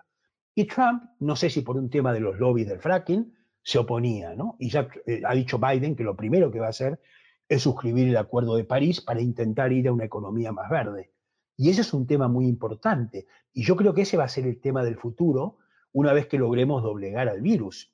[0.56, 3.36] Y Trump, no sé si por un tema de los lobbies del fracking,
[3.68, 4.56] se oponía, ¿no?
[4.60, 7.02] Y ya eh, ha dicho Biden que lo primero que va a hacer
[7.50, 11.12] es suscribir el Acuerdo de París para intentar ir a una economía más verde.
[11.58, 13.28] Y ese es un tema muy importante.
[13.52, 15.58] Y yo creo que ese va a ser el tema del futuro,
[15.92, 17.94] una vez que logremos doblegar al virus.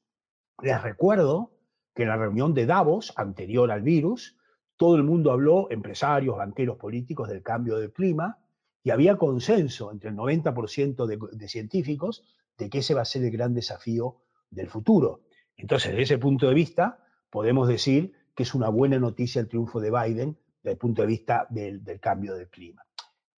[0.62, 1.58] Les recuerdo
[1.96, 4.38] que en la reunión de Davos, anterior al virus,
[4.78, 8.38] todo el mundo habló, empresarios, banqueros, políticos, del cambio del clima,
[8.84, 12.24] y había consenso entre el 90% de, de, científicos
[12.60, 14.18] de que ese va a ser el gran desafío
[14.52, 15.24] del futuro.
[15.58, 19.80] Entonces, desde ese punto de vista, podemos decir que es una buena noticia el triunfo
[19.80, 22.86] de Biden desde el punto de vista del, cambio del clima.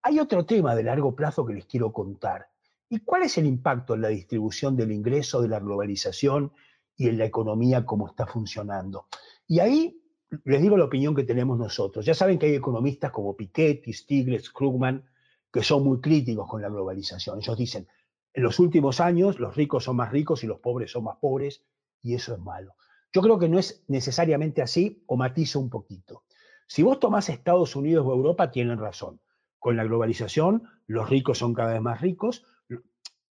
[0.02, 2.48] Hay otro tema de largo plazo que les quiero contar,
[2.90, 6.52] ¿Y cuál es el impacto en la distribución del ingreso, de la globalización
[6.96, 9.08] y en la economía como está funcionando?
[9.48, 10.00] Y ahí
[10.44, 12.06] les digo la opinión que tenemos nosotros.
[12.06, 15.04] Ya saben que hay economistas como Piketty, Stiglitz, Krugman,
[15.52, 17.40] que son muy críticos con la globalización.
[17.40, 17.88] Ellos dicen,
[18.32, 21.64] en los últimos años los ricos son más ricos y los pobres son más pobres,
[22.04, 22.76] y eso es malo.
[23.12, 26.24] Yo creo que no es necesariamente así, o matizo un poquito.
[26.68, 29.22] Si vos tomás Estados Unidos o Europa, tienen razón.
[29.60, 32.46] Con la globalización, los ricos son cada vez más ricos,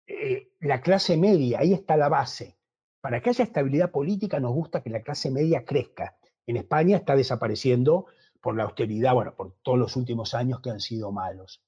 [0.07, 2.57] eh, la clase media, ahí está la base.
[3.01, 7.15] Para que haya estabilidad política nos gusta que la clase media crezca En España está
[7.17, 8.07] desapareciendo
[8.41, 11.63] por la austeridad, bueno, por todos los últimos años que han sido malos.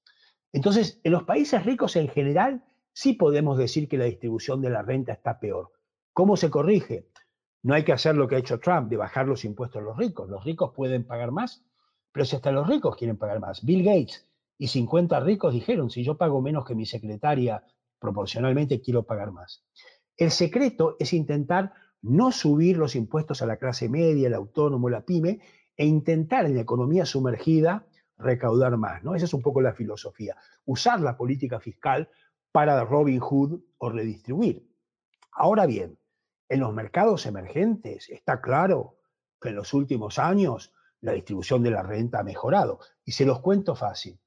[0.53, 4.83] Entonces, en los países ricos en general sí podemos decir que la distribución de la
[4.83, 5.73] renta está peor.
[6.19, 7.07] ¿Cómo se corrige?
[7.63, 9.97] No hay que hacer lo que ha hecho Trump, de bajar los impuestos a los
[9.97, 10.29] ricos.
[10.29, 11.65] Los ricos pueden pagar más,
[12.11, 13.65] pero si hasta los ricos quieren pagar más.
[13.65, 14.27] Bill Gates
[14.59, 17.63] y 50 ricos dijeron, si yo pago menos que mi secretaria
[18.01, 19.65] proporcionalmente, quiero pagar más.
[20.17, 25.03] El secreto es intentar no subir los impuestos a la clase media, el autónomo, la
[25.03, 25.39] pyme,
[25.77, 29.03] e intentar en la economía sumergida recaudar más.
[29.15, 30.35] Esa es un poco la filosofía.
[30.65, 32.09] Usar la política fiscal
[32.51, 34.67] para Robin Hood o redistribuir.
[35.31, 35.97] Ahora bien,
[36.49, 38.97] en los mercados emergentes está claro
[39.41, 42.81] que en los últimos años la distribución de la renta ha mejorado.
[43.05, 44.19] Y se los cuento fácil.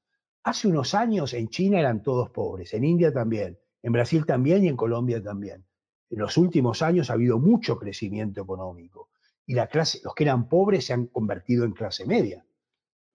[0.44, 4.68] Hace unos años en China eran todos pobres, en India también, en Brasil también y
[4.68, 5.64] en Colombia también.
[6.10, 9.10] En los últimos años ha habido mucho crecimiento económico
[9.46, 12.44] y la clase, los que eran pobres se han convertido en clase media.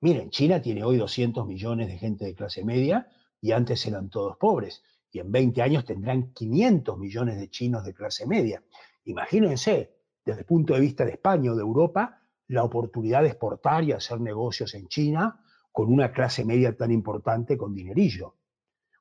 [0.01, 3.07] Miren, China tiene hoy 200 millones de gente de clase media
[3.41, 4.83] y antes eran todos pobres.
[5.11, 8.61] Y en 20 años tendrán 500 millones de chinos de clase media.
[9.07, 13.83] Imagínense, desde el punto de vista de España o de Europa, la oportunidad de exportar
[13.85, 15.41] y hacer negocios en China
[15.71, 18.35] con una clase media tan importante con dinerillo.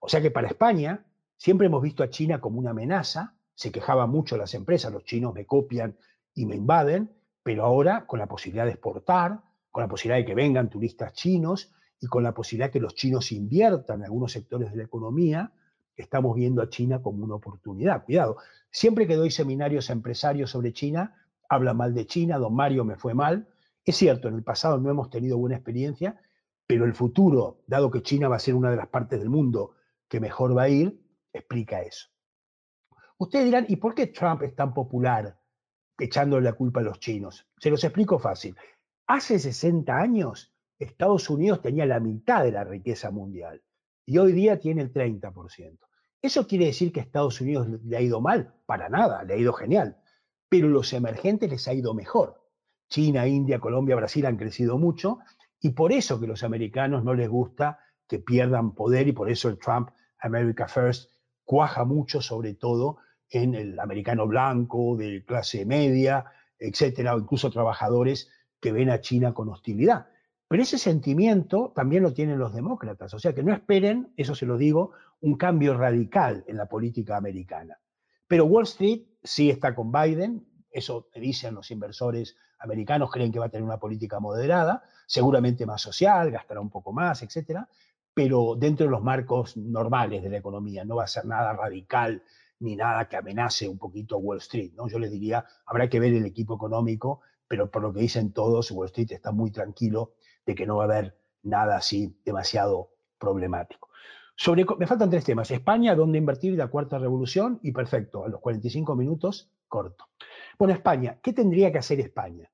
[0.01, 1.05] O sea que para España
[1.37, 5.35] siempre hemos visto a China como una amenaza, se quejaban mucho las empresas, los chinos
[5.35, 5.97] me copian
[6.35, 7.11] y me invaden,
[7.43, 9.43] pero ahora con la posibilidad de exportar,
[9.73, 12.95] con la posibilidad de que vengan turistas chinos y con la posibilidad de que los
[12.95, 15.53] chinos inviertan en algunos sectores de la economía,
[15.97, 18.05] estamos viendo a China como una oportunidad.
[18.05, 18.37] Cuidado,
[18.71, 21.17] siempre que doy seminarios a empresarios sobre China,
[21.49, 23.49] habla mal de China, don Mario me fue mal.
[23.85, 26.21] Es cierto, en el pasado no hemos tenido buena experiencia,
[26.67, 29.77] pero el futuro, dado que China va a ser una de las partes del mundo
[30.09, 31.01] que mejor va a ir,
[31.33, 32.09] explica eso.
[33.19, 35.41] Ustedes dirán, ¿y por qué Trump es tan popular
[35.99, 37.47] echándole la culpa a los chinos?
[37.59, 38.57] Se los explico fácil.
[39.07, 43.63] Hace 60 años, Estados Unidos tenía la mitad de la riqueza mundial
[44.05, 45.79] y hoy día tiene el 30%.
[46.23, 48.55] ¿Eso quiere decir que a Estados Unidos le ha ido mal?
[48.67, 49.99] Para nada, le ha ido genial.
[50.49, 52.43] Pero los emergentes les ha ido mejor.
[52.89, 55.19] China, India, Colombia, Brasil han crecido mucho
[55.61, 59.49] y por eso que los americanos no les gusta que pierdan poder y por eso
[59.49, 61.11] el Trump America First
[61.45, 62.99] cuaja mucho, sobre todo
[63.31, 66.25] en el americano blanco, de clase media,
[66.59, 70.07] etcétera, o incluso trabajadores que ven a China con hostilidad.
[70.49, 74.47] Pero ese sentimiento también lo tienen los demócratas, o sea que no esperen, eso se
[74.47, 77.79] lo digo, un cambio radical en la política americana.
[78.29, 83.47] Pero Wall Street sí está con Biden, eso dicen los inversores americanos, creen que va
[83.47, 87.69] a tener una política moderada, seguramente más social, gastará un poco más, etcétera,
[88.15, 92.23] pero dentro de los marcos normales de la economía, no va a ser nada radical
[92.61, 94.73] ni nada que amenace un poquito Wall Street.
[94.75, 94.89] ¿no?
[94.89, 98.71] Yo les diría, habrá que ver el equipo económico, pero por lo que dicen todos,
[98.71, 100.15] Wall Street está muy tranquilo
[100.47, 103.91] de que no va a haber nada así demasiado problemático.
[104.37, 105.51] Sobre, me faltan tres temas.
[105.51, 110.07] España, dónde invertir, la cuarta revolución, y perfecto, a los 45 minutos, corto.
[110.59, 112.51] Bueno, España, ¿qué tendría que hacer España?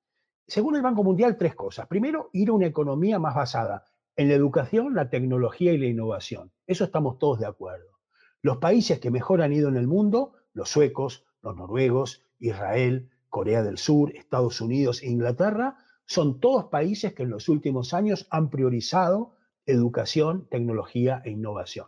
[0.46, 1.87] Según el Banco Mundial, tres cosas.
[1.87, 3.85] Primero, ir a una economía más basada
[4.16, 6.52] en la educación, la tecnología y la innovación.
[6.66, 7.98] Eso estamos todos de acuerdo.
[8.42, 13.62] Los países que mejor han ido en el mundo, los suecos, los noruegos, Israel, Corea
[13.62, 15.76] del Sur, Estados Unidos e Inglaterra,
[16.07, 19.37] son todos países que en los últimos años han priorizado
[19.67, 21.87] educación, tecnología e innovación.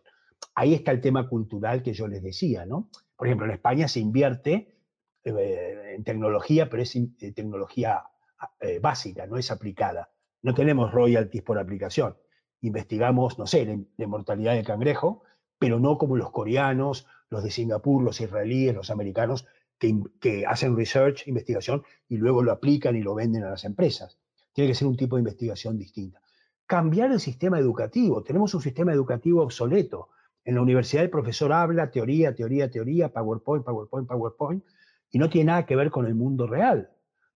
[0.54, 2.90] Ahí está el tema cultural que yo les decía, ¿no?
[3.16, 4.76] Por ejemplo, en España se invierte
[5.24, 8.04] eh, en tecnología, pero es eh, tecnología
[8.60, 10.10] eh, básica, no es aplicada.
[10.42, 12.16] No tenemos royalties por aplicación.
[12.60, 15.22] Investigamos, no sé, la, mortalidad del cangrejo,
[15.58, 19.46] pero no como los coreanos, los de Singapur, los israelíes, los americanos,
[19.78, 24.18] que, hacen research, investigación, y luego lo aplican y lo venden a las empresas.
[24.52, 26.20] Tiene que ser un tipo de investigación distinta.
[26.66, 28.22] Cambiar el sistema educativo.
[28.22, 30.08] Tenemos un sistema educativo obsoleto.
[30.44, 34.64] En la universidad el profesor habla teoría, teoría, teoría, PowerPoint, PowerPoint, PowerPoint,
[35.10, 36.90] y no tiene nada que ver con el mundo real.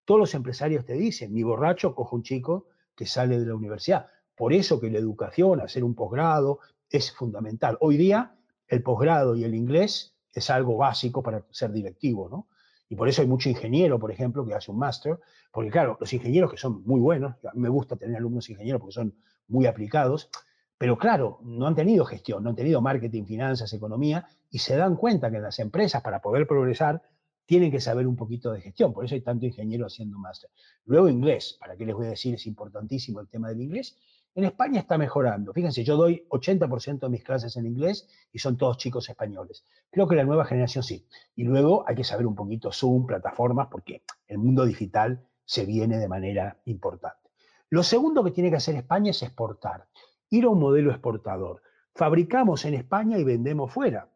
[0.04, 4.06] Todos los empresarios te dicen, mi borracho cojo un chico que sale de la universidad.
[4.34, 7.76] Por eso que la educación, hacer un posgrado, es fundamental.
[7.80, 8.34] Hoy día
[8.68, 12.48] el posgrado y el inglés es algo básico para ser directivo, ¿no?
[12.88, 15.18] Y por eso hay mucho ingeniero, por ejemplo, que hace un máster,
[15.52, 19.14] porque claro, los ingenieros que son muy buenos, me gusta tener alumnos ingenieros porque son
[19.46, 20.30] muy aplicados,
[20.78, 24.96] pero claro, no han tenido gestión, no han tenido marketing, finanzas, economía, y se dan
[24.96, 27.02] cuenta que las empresas, para poder progresar,
[27.44, 30.50] tienen que saber un poquito de gestión, por eso hay tanto ingeniero haciendo máster.
[30.84, 32.34] Luego inglés, ¿para qué les voy a decir?
[32.34, 33.96] Es importantísimo el tema del inglés.
[34.34, 35.52] En España está mejorando.
[35.52, 39.64] Fíjense, yo doy 80% de mis clases en inglés y son todos chicos españoles.
[39.90, 41.06] Creo que la nueva generación sí.
[41.34, 45.98] Y luego hay que saber un poquito Zoom, plataformas, porque el mundo digital se viene
[45.98, 47.30] de manera importante.
[47.70, 49.88] Lo segundo que tiene que hacer España es exportar,
[50.30, 51.62] ir a un modelo exportador.
[51.94, 54.08] Fabricamos en España y vendemos fuera.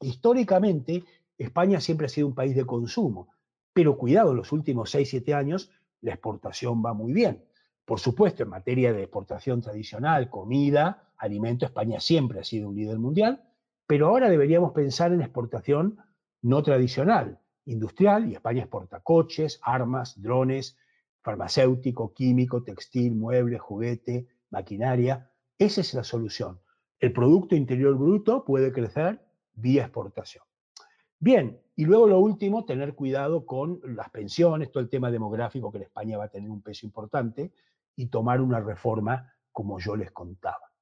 [0.00, 1.04] Históricamente,
[1.38, 3.28] España siempre ha sido un país de consumo,
[3.72, 7.44] pero cuidado, en los últimos 6, 7 años la exportación va muy bien.
[7.84, 12.98] Por supuesto, en materia de exportación tradicional, comida, alimento, España siempre ha sido un líder
[12.98, 13.42] mundial,
[13.86, 15.98] pero ahora deberíamos pensar en exportación
[16.42, 20.76] no tradicional, industrial, y España exporta coches, armas, drones,
[21.22, 25.30] farmacéutico, químico, textil, muebles, juguete, maquinaria.
[25.58, 26.60] Esa es la solución.
[26.98, 29.20] El Producto Interior Bruto puede crecer
[29.54, 30.44] vía exportación.
[31.18, 35.78] Bien, y luego lo último, tener cuidado con las pensiones, todo el tema demográfico que
[35.78, 37.52] en España va a tener un peso importante
[37.96, 40.72] y tomar una reforma como yo les contaba.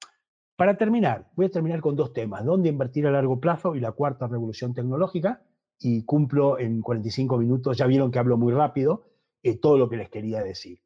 [0.56, 3.92] Para terminar, voy a terminar con dos temas, dónde invertir a largo plazo y la
[3.92, 5.42] cuarta revolución tecnológica,
[5.80, 9.06] y cumplo en 45 minutos, ya vieron que hablo muy rápido,
[9.42, 10.82] eh, todo lo que les quería decir.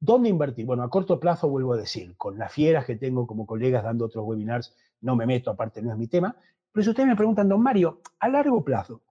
[0.00, 0.66] ¿Dónde invertir?
[0.66, 4.06] Bueno, a corto plazo vuelvo a decir, con las fieras que tengo como colegas dando
[4.06, 6.36] otros webinars, no me meto, aparte no es mi tema,
[6.72, 9.02] pero si ustedes me preguntan, don Mario, a largo plazo,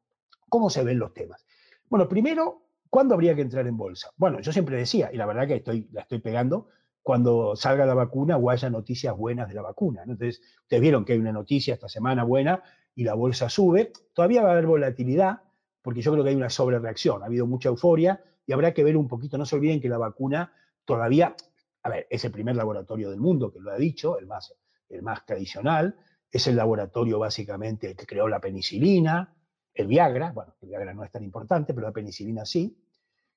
[0.49, 1.45] ¿cómo se ven los temas?
[1.89, 2.62] Bueno, primero,
[2.93, 4.11] ¿cuándo habría que entrar en bolsa?
[4.17, 6.67] Bueno, yo siempre decía, y la verdad que estoy, la estoy pegando,
[7.01, 10.03] cuando salga la vacuna o haya noticias buenas de la vacuna.
[10.03, 12.61] Entonces, ustedes vieron que hay una noticia esta semana buena
[12.93, 13.91] y la bolsa sube.
[14.13, 15.41] Todavía va a haber volatilidad,
[15.81, 17.23] porque yo creo que hay una sobrereacción.
[17.23, 19.39] Ha habido mucha euforia y habrá que ver un poquito.
[19.39, 20.53] No se olviden que la vacuna
[20.85, 21.35] todavía,
[21.81, 24.53] a ver, es el primer laboratorio del mundo que lo ha dicho, el más,
[24.89, 25.95] el más tradicional.
[26.29, 29.33] Es el laboratorio básicamente que creó la penicilina,
[29.73, 30.31] el Viagra.
[30.31, 32.77] Bueno, el Viagra no es tan importante, pero la penicilina sí.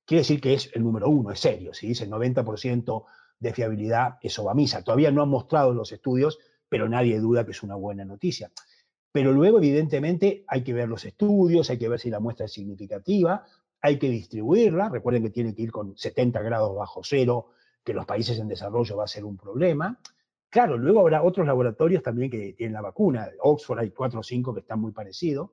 [0.06, 1.74] Quiere decir que es el número uno, es serio.
[1.74, 3.04] Si dice el 90%
[3.40, 4.82] de fiabilidad, eso va misa.
[4.82, 6.38] Todavía no han mostrado los estudios,
[6.68, 8.52] pero nadie duda que es una buena noticia.
[9.10, 12.52] Pero luego, evidentemente, hay que ver los estudios, hay que ver si la muestra es
[12.52, 13.44] significativa,
[13.80, 14.88] hay que distribuirla.
[14.88, 17.48] Recuerden que tiene que ir con 70 grados bajo cero,
[17.82, 19.98] que los países en desarrollo va a ser un problema.
[20.48, 23.28] Claro, luego habrá otros laboratorios también que tienen la vacuna.
[23.40, 25.50] Oxford hay cuatro o cinco que están muy parecidos.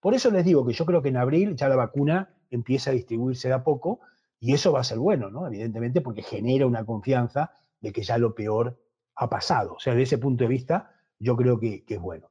[0.00, 2.94] Por eso les digo que yo creo que en abril ya la vacuna empieza a
[2.94, 4.00] distribuirse de a poco
[4.40, 5.46] y eso va a ser bueno, ¿no?
[5.46, 8.78] Evidentemente, porque genera una confianza de que ya lo peor
[9.16, 9.74] ha pasado.
[9.74, 12.30] O sea, desde ese punto de vista, yo creo que, es bueno.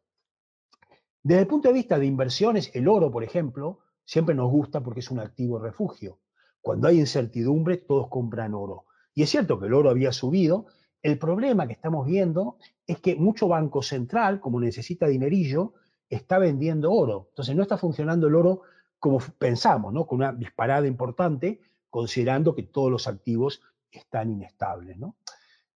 [1.24, 5.00] Desde el punto de vista de inversiones, el oro, por ejemplo, siempre nos gusta porque
[5.00, 6.20] es un activo refugio.
[6.62, 8.86] Cuando hay incertidumbre, todos compran oro.
[9.16, 10.68] Y es cierto que el oro había subido.
[11.02, 15.74] El problema que estamos viendo es que mucho banco central, como necesita dinerillo,
[16.10, 17.28] está vendiendo oro.
[17.30, 18.62] Entonces no está funcionando el oro
[19.04, 20.08] como pensamos, ¿no?
[20.08, 24.96] Con una disparada importante, considerando que todos los activos están inestables.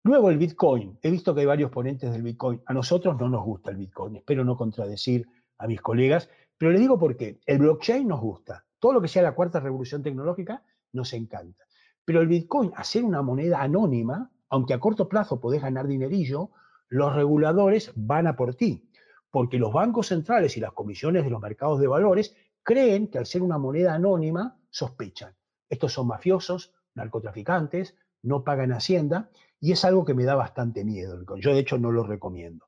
[0.04, 1.00] Luego el Bitcoin.
[1.02, 2.62] He visto que hay varios ponentes del Bitcoin.
[2.68, 4.18] A nosotros no nos gusta el Bitcoin.
[4.18, 7.40] Espero no contradecir a mis colegas, pero les digo por qué.
[7.48, 8.64] El blockchain nos gusta.
[8.78, 10.62] Todo lo que sea la cuarta revolución tecnológica
[10.94, 11.64] nos encanta.
[12.06, 16.52] Pero el Bitcoin, hacer una moneda anónima, aunque a corto plazo podés ganar dinerillo,
[16.90, 18.88] los reguladores van a por ti.
[19.32, 22.36] Porque los bancos centrales y las comisiones de los mercados de valores
[22.66, 25.34] creen que al ser una moneda anónima sospechan.
[25.70, 31.24] Estos son mafiosos, narcotraficantes, no pagan hacienda y es algo que me da bastante miedo.
[31.38, 32.66] Yo de hecho no lo recomiendo.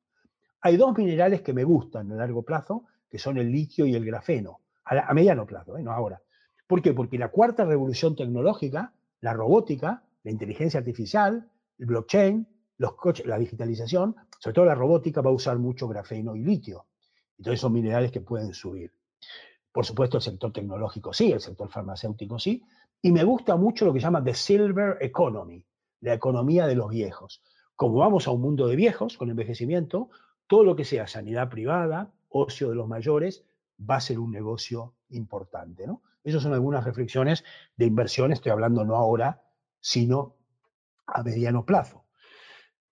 [0.61, 4.05] Hay dos minerales que me gustan a largo plazo, que son el litio y el
[4.05, 5.83] grafeno, a, mediano plazo, ¿eh?
[5.83, 6.21] no ahora.
[6.67, 6.93] ¿Por qué?
[6.93, 14.53] Porque la cuarta revolución tecnológica, la robótica, la inteligencia artificial, el blockchain, la digitalización, sobre
[14.53, 16.85] todo la robótica, va a usar mucho grafeno y litio.
[17.37, 18.91] Entonces son minerales que pueden subir.
[19.77, 22.63] Por supuesto, el sector tecnológico sí, el sector farmacéutico sí,
[22.99, 25.63] y me gusta mucho lo que llama The Silver Economy,
[26.01, 27.43] la economía de los viejos.
[27.75, 30.09] Como vamos a un mundo de viejos con envejecimiento,
[30.47, 33.45] todo lo que sea sanidad privada, ocio de los mayores,
[33.79, 35.85] va a ser un negocio importante.
[35.85, 36.01] ¿no?
[36.23, 37.43] Esas son algunas reflexiones
[37.75, 39.43] de inversión, estoy hablando no ahora,
[39.79, 40.37] sino
[41.05, 42.03] a mediano plazo.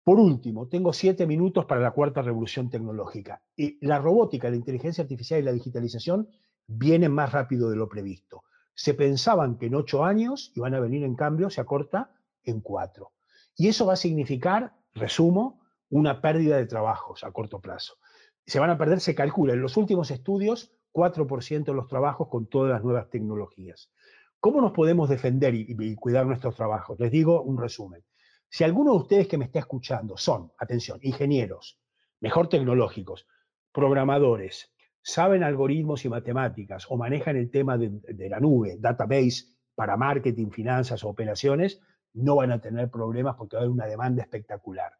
[0.03, 3.41] Por último, tengo siete minutos para la cuarta revolución tecnológica.
[3.55, 6.27] Y la robótica, la inteligencia artificial y la digitalización
[6.67, 8.43] vienen más rápido de lo previsto.
[8.73, 12.11] Se pensaban que en ocho años iban a venir en cambio, se acorta
[12.43, 13.11] en cuatro.
[13.55, 17.97] Y eso va a significar, resumo, una pérdida de trabajos a corto plazo.
[18.45, 22.47] Se van a perder, se calcula en los últimos estudios, 4% de los trabajos con
[22.47, 23.91] todas las nuevas tecnologías.
[24.39, 26.99] ¿Cómo nos podemos defender y, y, cuidar nuestros trabajos?
[26.99, 28.03] Les digo un resumen.
[28.49, 31.79] Si alguno de ustedes que me está escuchando son, atención, ingenieros,
[32.19, 33.25] mejor tecnológicos,
[33.71, 34.72] programadores,
[35.03, 39.45] saben algoritmos y matemáticas o manejan el tema de, la nube, database
[39.75, 41.81] para marketing, finanzas o operaciones,
[42.13, 44.93] no van a tener problemas porque va a haber una demanda espectacular.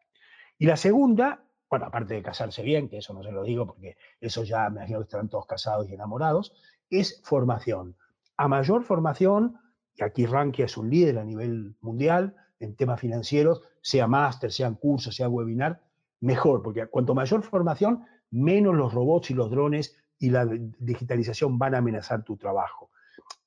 [0.57, 3.97] Y la segunda, bueno, aparte de casarse bien, que eso no se lo digo porque
[4.19, 6.53] eso ya me imagino que están todos casados y enamorados,
[6.89, 7.95] es formación.
[8.35, 9.57] A mayor formación,
[9.95, 14.75] y aquí Rankia es un líder a nivel mundial en temas financieros, sea máster, sean
[14.75, 15.81] cursos, sea webinar,
[16.19, 21.75] mejor, porque cuanto mayor formación, menos los robots y los drones y la digitalización van
[21.75, 22.89] a amenazar tu trabajo.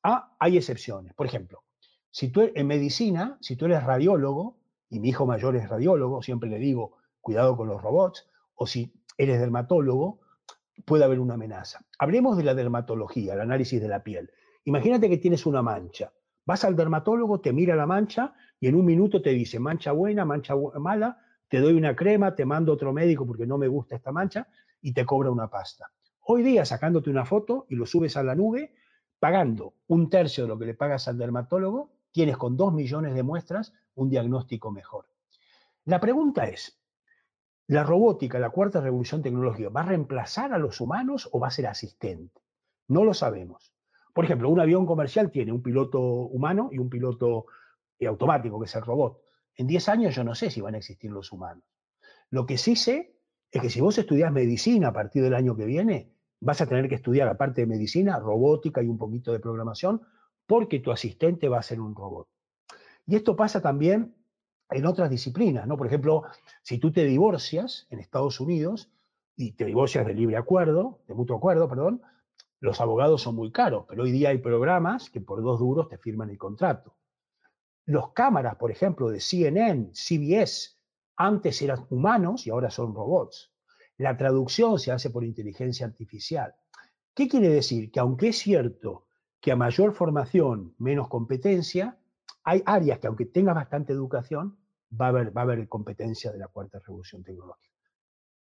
[0.03, 1.13] Ah, hay excepciones.
[1.15, 1.65] Por ejemplo,
[2.11, 4.57] si tú en medicina, si tú eres radiólogo,
[4.89, 8.93] y mi hijo mayor es radiólogo, siempre le digo, cuidado con los robots, o si
[9.19, 10.21] eres dermatólogo,
[10.85, 11.85] puede haber una amenaza.
[11.99, 14.31] Hablemos de la dermatología, el análisis de la piel.
[14.65, 16.13] Imagínate que tienes una mancha.
[16.45, 20.25] Vas al dermatólogo, te mira la mancha y en un minuto te dice mancha buena,
[20.25, 21.19] mancha mala,
[21.49, 24.47] te doy una crema, te mando otro médico porque no me gusta esta mancha
[24.87, 25.91] y te cobra una pasta.
[26.21, 28.73] Hoy día sacándote una foto y lo subes a la nube,
[29.19, 33.25] pagando un tercio de lo que le pagas al dermatólogo, tienes con dos millones de
[33.25, 35.09] muestras un diagnóstico mejor.
[35.87, 36.81] La pregunta es,
[37.67, 41.51] ¿la robótica, la cuarta revolución tecnológica, va a reemplazar a los humanos o va a
[41.51, 42.41] ser asistente?
[42.87, 43.75] No lo sabemos.
[44.15, 47.47] Por ejemplo, un avión comercial tiene un piloto humano y un piloto
[47.99, 49.21] eh, automático, que es el robot.
[49.57, 51.65] En 10 años yo no sé si van a existir los humanos.
[52.31, 53.16] Lo que sí sé
[53.51, 56.89] es que si vos estudias medicina a partir del año que viene, vas a tener
[56.89, 60.03] que estudiar, aparte de medicina, robótica y un poquito de programación,
[60.47, 62.29] porque tu asistente va a ser un robot.
[63.07, 64.15] Y esto pasa también
[64.71, 65.77] en otras disciplinas, ¿no?
[65.77, 66.25] Por ejemplo,
[66.63, 68.91] si tú te divorcias en Estados Unidos
[69.37, 72.03] y te divorcias de libre acuerdo, de mutuo acuerdo, perdón,
[72.61, 75.99] los abogados son muy caros, pero hoy día hay programas que por dos duros te
[75.99, 76.97] firman el contrato.
[77.85, 80.76] Los cámaras, por ejemplo, de CNN, CBS,
[81.17, 83.53] antes eran humanos y ahora son robots.
[83.99, 86.55] La traducción se hace por inteligencia artificial.
[87.15, 87.91] ¿Qué quiere decir?
[87.91, 89.07] Que aunque es cierto
[89.41, 91.99] que a mayor formación, menos competencia,
[92.45, 94.59] hay áreas que aunque tengas bastante educación,
[94.99, 97.75] va a haber, va a haber competencia de la cuarta revolución tecnológica.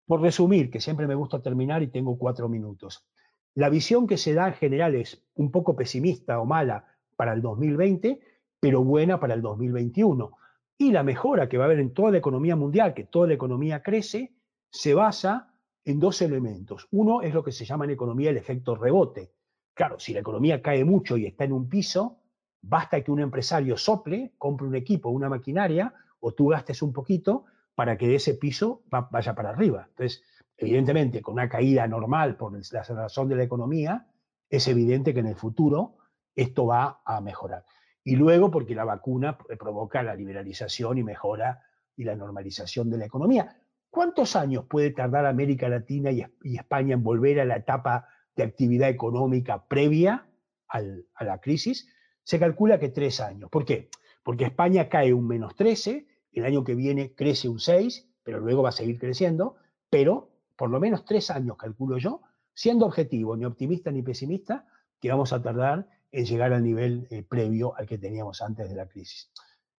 [0.05, 3.07] Por resumir, que siempre me gusta terminar y tengo cuatro minutos,
[3.55, 7.41] la visión que se da en general es un poco pesimista o mala para el
[7.41, 8.19] 2020,
[8.59, 10.31] pero buena para el 2021.
[10.77, 13.33] Y la mejora que va a haber en toda la economía mundial, que toda la
[13.33, 14.35] economía crece,
[14.69, 15.53] se basa
[15.85, 16.87] en dos elementos.
[16.91, 19.31] Uno es lo que se llama en economía el efecto rebote.
[19.73, 22.19] Claro, si la economía cae mucho y está en un piso,
[22.61, 27.45] basta que un empresario sople, compre un equipo, una maquinaria, o tú gastes un poquito
[27.75, 29.85] para que ese piso vaya para arriba.
[29.89, 30.23] Entonces,
[30.57, 34.07] evidentemente, con una caída normal por la razón de la economía,
[34.49, 35.97] es evidente que en el futuro
[36.35, 37.63] esto va a mejorar.
[38.05, 41.63] Y luego, porque la vacuna provoca la liberalización y mejora
[41.97, 43.57] y la normalización de la economía.
[43.89, 46.23] ¿Cuántos años puede tardar América Latina y,
[46.55, 50.27] España en volver a la etapa de actividad económica previa
[50.67, 51.89] a la crisis?
[52.23, 53.49] Se calcula que tres años.
[53.49, 53.89] ¿Por qué?
[54.23, 58.61] Porque España cae un menos 13, el año que viene crece un 6, pero luego
[58.61, 59.55] va a seguir creciendo,
[59.89, 62.21] pero por lo menos tres años, calculo yo,
[62.53, 64.67] siendo objetivo, ni optimista ni pesimista,
[64.99, 68.75] que vamos a tardar en llegar al nivel eh, previo al que teníamos antes de
[68.75, 69.31] la crisis.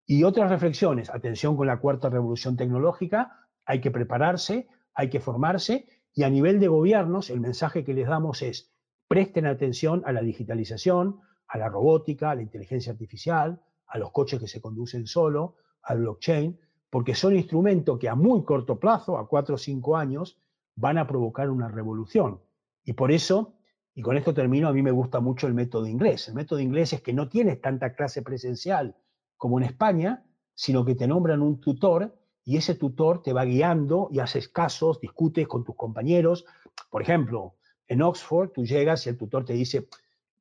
[0.06, 5.86] Y otras reflexiones, atención con la cuarta revolución tecnológica, hay que prepararse, hay que formarse
[6.14, 8.72] y a nivel de gobiernos el mensaje que les damos es
[9.08, 14.40] presten atención a la digitalización, a la robótica, a la inteligencia artificial, a los coches
[14.40, 16.58] que se conducen solo, al blockchain,
[16.90, 20.40] porque son instrumentos que a muy corto plazo, a cuatro o cinco años,
[20.76, 22.40] van a provocar una revolución.
[22.84, 23.55] Y por eso,
[23.98, 26.28] y con esto termino, a mí me gusta mucho el método inglés.
[26.28, 28.94] El método inglés es que no tienes tanta clase presencial
[29.38, 30.22] como en España,
[30.54, 35.00] sino que te nombran un tutor y ese tutor te va guiando y haces casos,
[35.00, 36.44] discutes con tus compañeros.
[36.90, 37.54] Por ejemplo,
[37.88, 39.88] en Oxford tú llegas y el tutor te dice,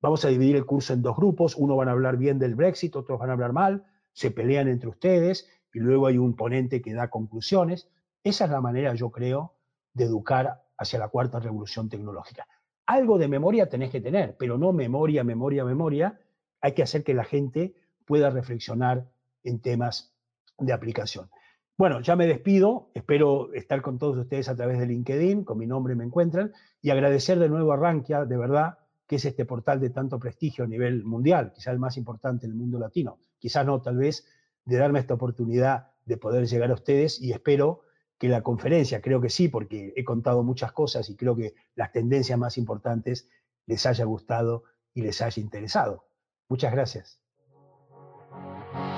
[0.01, 2.93] vamos a dividir el curso en dos grupos, uno van a hablar bien del Brexit,
[2.97, 6.93] otros van a hablar mal, se pelean entre ustedes y luego hay un ponente que
[6.93, 7.87] da conclusiones.
[8.21, 9.53] Esa es la manera, yo creo,
[9.93, 12.45] de educar hacia la cuarta revolución tecnológica.
[12.85, 16.19] Algo de memoria tenés que tener, pero no memoria, memoria, memoria.
[16.61, 17.73] Hay que hacer que la gente
[18.05, 19.05] pueda reflexionar
[19.43, 20.13] en temas
[20.59, 21.29] de aplicación.
[21.77, 25.67] Bueno, ya me despido, espero estar con todos ustedes a través de LinkedIn, con mi
[25.67, 29.81] nombre me encuentran, y agradecer de nuevo a Rankia, de verdad, que es este portal
[29.81, 33.63] de tanto prestigio a nivel mundial, quizá el más importante en el mundo latino, quizá
[33.63, 34.25] no, tal vez,
[34.63, 37.81] de darme esta oportunidad de poder llegar a ustedes y espero
[38.25, 41.91] que la conferencia, creo que sí, porque he contado muchas cosas y creo que las
[41.91, 43.29] tendencias más importantes
[43.67, 44.63] les haya gustado
[44.95, 46.07] y les haya interesado.
[46.49, 47.19] Muchas gracias.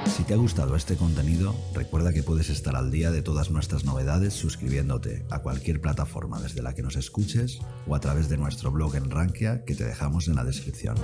[0.05, 3.84] Si te ha gustado este contenido, recuerda que puedes estar al día de todas nuestras
[3.84, 8.71] novedades suscribiéndote a cualquier plataforma desde la que nos escuches o a través de nuestro
[8.71, 10.95] blog en Rankia que te dejamos en la descripción.